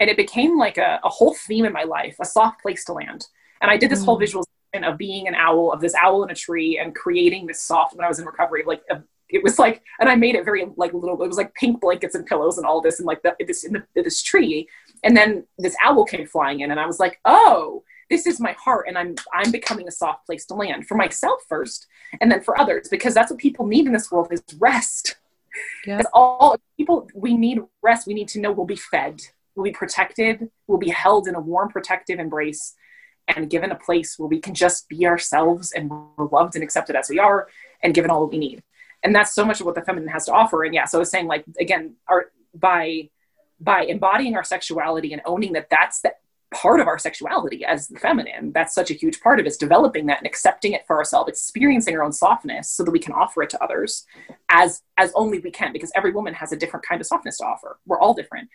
[0.00, 2.92] and it became like a, a whole theme in my life, a soft place to
[2.92, 3.26] land.
[3.60, 4.06] And I did this mm.
[4.06, 7.62] whole visualization of being an owl, of this owl in a tree, and creating this
[7.62, 7.94] soft.
[7.96, 10.66] When I was in recovery, like a it was like, and I made it very
[10.76, 11.20] like little.
[11.22, 13.72] It was like pink blankets and pillows and all this, and like the, this in
[13.72, 14.68] the, this tree.
[15.02, 18.52] And then this owl came flying in, and I was like, oh, this is my
[18.52, 21.86] heart, and I'm I'm becoming a soft place to land for myself first,
[22.20, 25.16] and then for others, because that's what people need in this world is rest.
[25.86, 26.00] Yeah.
[26.14, 28.06] all people we need rest.
[28.06, 29.22] We need to know we'll be fed,
[29.54, 32.74] we'll be protected, we'll be held in a warm, protective embrace,
[33.28, 36.96] and given a place where we can just be ourselves and we're loved and accepted
[36.96, 37.48] as we are,
[37.82, 38.62] and given all that we need
[39.02, 40.64] and that's so much of what the feminine has to offer.
[40.64, 43.10] And yeah so i was saying like again our by
[43.60, 46.20] by embodying our sexuality and owning that that's that
[46.52, 49.56] part of our sexuality as the feminine that's such a huge part of it is
[49.56, 53.14] developing that and accepting it for ourselves experiencing our own softness so that we can
[53.14, 54.04] offer it to others
[54.50, 57.44] as as only we can because every woman has a different kind of softness to
[57.44, 57.78] offer.
[57.86, 58.48] We're all different.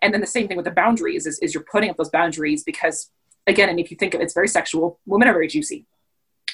[0.00, 2.64] And then the same thing with the boundaries is, is you're putting up those boundaries
[2.64, 3.10] because
[3.46, 4.98] again and if you think of it, it's very sexual.
[5.06, 5.86] Women are very juicy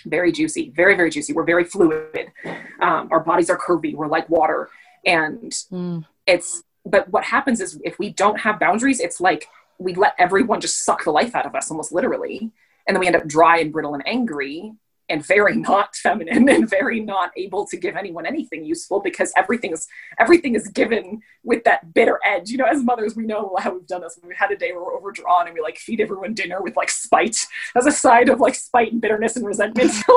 [0.06, 1.32] very juicy, very, very juicy.
[1.32, 2.32] We're very fluid.
[2.80, 3.94] Um, our bodies are curvy.
[3.94, 4.68] We're like water.
[5.04, 6.04] And mm.
[6.26, 9.48] it's, but what happens is if we don't have boundaries, it's like
[9.78, 12.50] we let everyone just suck the life out of us almost literally.
[12.86, 14.72] And then we end up dry and brittle and angry
[15.08, 19.72] and very not feminine and very not able to give anyone anything useful because everything
[19.72, 19.86] is
[20.18, 22.50] everything is given with that bitter edge.
[22.50, 24.18] You know, as mothers, we know how we've done this.
[24.22, 26.90] We've had a day where we're overdrawn and we like feed everyone dinner with like
[26.90, 29.92] spite as a side of like spite and bitterness and resentment.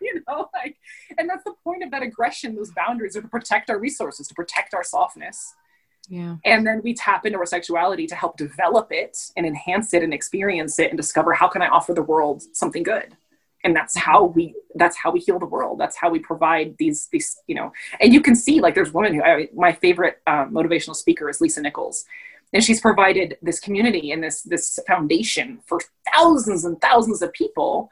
[0.00, 0.76] you know, like,
[1.18, 2.54] and that's the point of that aggression.
[2.54, 5.54] Those boundaries are to protect our resources, to protect our softness.
[6.08, 6.36] Yeah.
[6.44, 10.12] And then we tap into our sexuality to help develop it and enhance it and
[10.12, 13.16] experience it and discover how can I offer the world something good
[13.64, 17.08] and that's how we that's how we heal the world that's how we provide these
[17.12, 20.52] these you know and you can see like there's women who I, my favorite um,
[20.52, 22.04] motivational speaker is lisa nichols
[22.52, 25.80] and she's provided this community and this this foundation for
[26.14, 27.90] thousands and thousands of people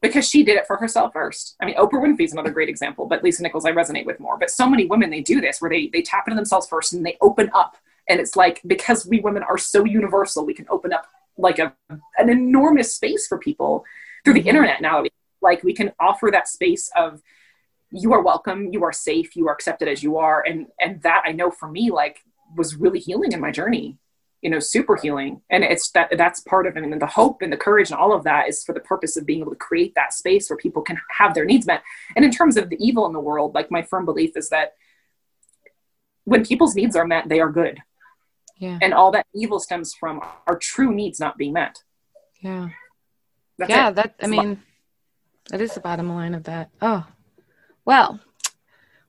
[0.00, 1.56] because she did it for herself first.
[1.60, 4.38] I mean, Oprah Winfrey's another great example, but Lisa Nichols I resonate with more.
[4.38, 7.04] But so many women they do this where they they tap into themselves first and
[7.04, 7.76] they open up.
[8.08, 11.06] And it's like because we women are so universal, we can open up
[11.38, 11.74] like a
[12.18, 13.84] an enormous space for people
[14.26, 14.48] through the mm-hmm.
[14.48, 15.04] internet now.
[15.40, 17.22] Like we can offer that space of
[17.92, 21.22] you are welcome, you are safe, you are accepted as you are, and and that
[21.24, 22.18] I know for me like
[22.56, 23.98] was really healing in my journey
[24.42, 25.40] you know super healing.
[25.50, 26.82] And it's that that's part of it.
[26.84, 29.26] And the hope and the courage and all of that is for the purpose of
[29.26, 31.82] being able to create that space where people can have their needs met.
[32.14, 34.74] And in terms of the evil in the world like my firm belief is that
[36.24, 37.80] when people's needs are met they are good.
[38.58, 38.78] Yeah.
[38.80, 41.82] And all that evil stems from our true needs not being met.
[42.40, 42.68] Yeah
[43.58, 43.94] that's yeah it.
[43.96, 44.60] that i mean
[45.50, 47.06] that is the bottom line of that oh
[47.84, 48.20] well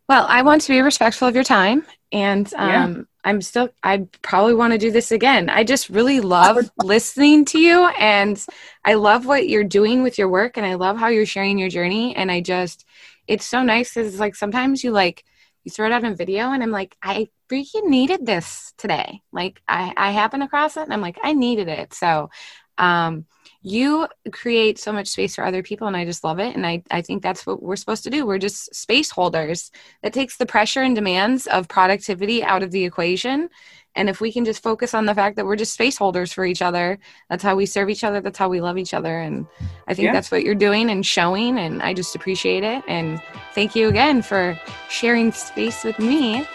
[0.07, 4.07] well i want to be respectful of your time and um yeah I'm still, I
[4.21, 5.49] probably want to do this again.
[5.49, 8.41] I just really love listening to you and
[8.85, 11.67] I love what you're doing with your work and I love how you're sharing your
[11.67, 12.15] journey.
[12.15, 12.85] And I just,
[13.27, 15.25] it's so nice because it's like sometimes you like,
[15.65, 19.19] you throw it out in video and I'm like, I freaking needed this today.
[19.33, 21.93] Like I, I happened across it and I'm like, I needed it.
[21.93, 22.29] So,
[22.77, 23.25] um,
[23.61, 26.83] you create so much space for other people and i just love it and I,
[26.91, 28.25] I think that's what we're supposed to do.
[28.25, 29.71] We're just space holders.
[30.03, 33.49] That takes the pressure and demands of productivity out of the equation
[33.95, 36.45] and if we can just focus on the fact that we're just space holders for
[36.45, 39.47] each other that's how we serve each other that's how we love each other and
[39.87, 40.13] i think yeah.
[40.13, 43.21] that's what you're doing and showing and i just appreciate it and
[43.53, 44.59] thank you again for
[44.89, 46.45] sharing space with me.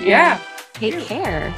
[0.00, 0.40] Yeah.
[0.74, 1.54] Take care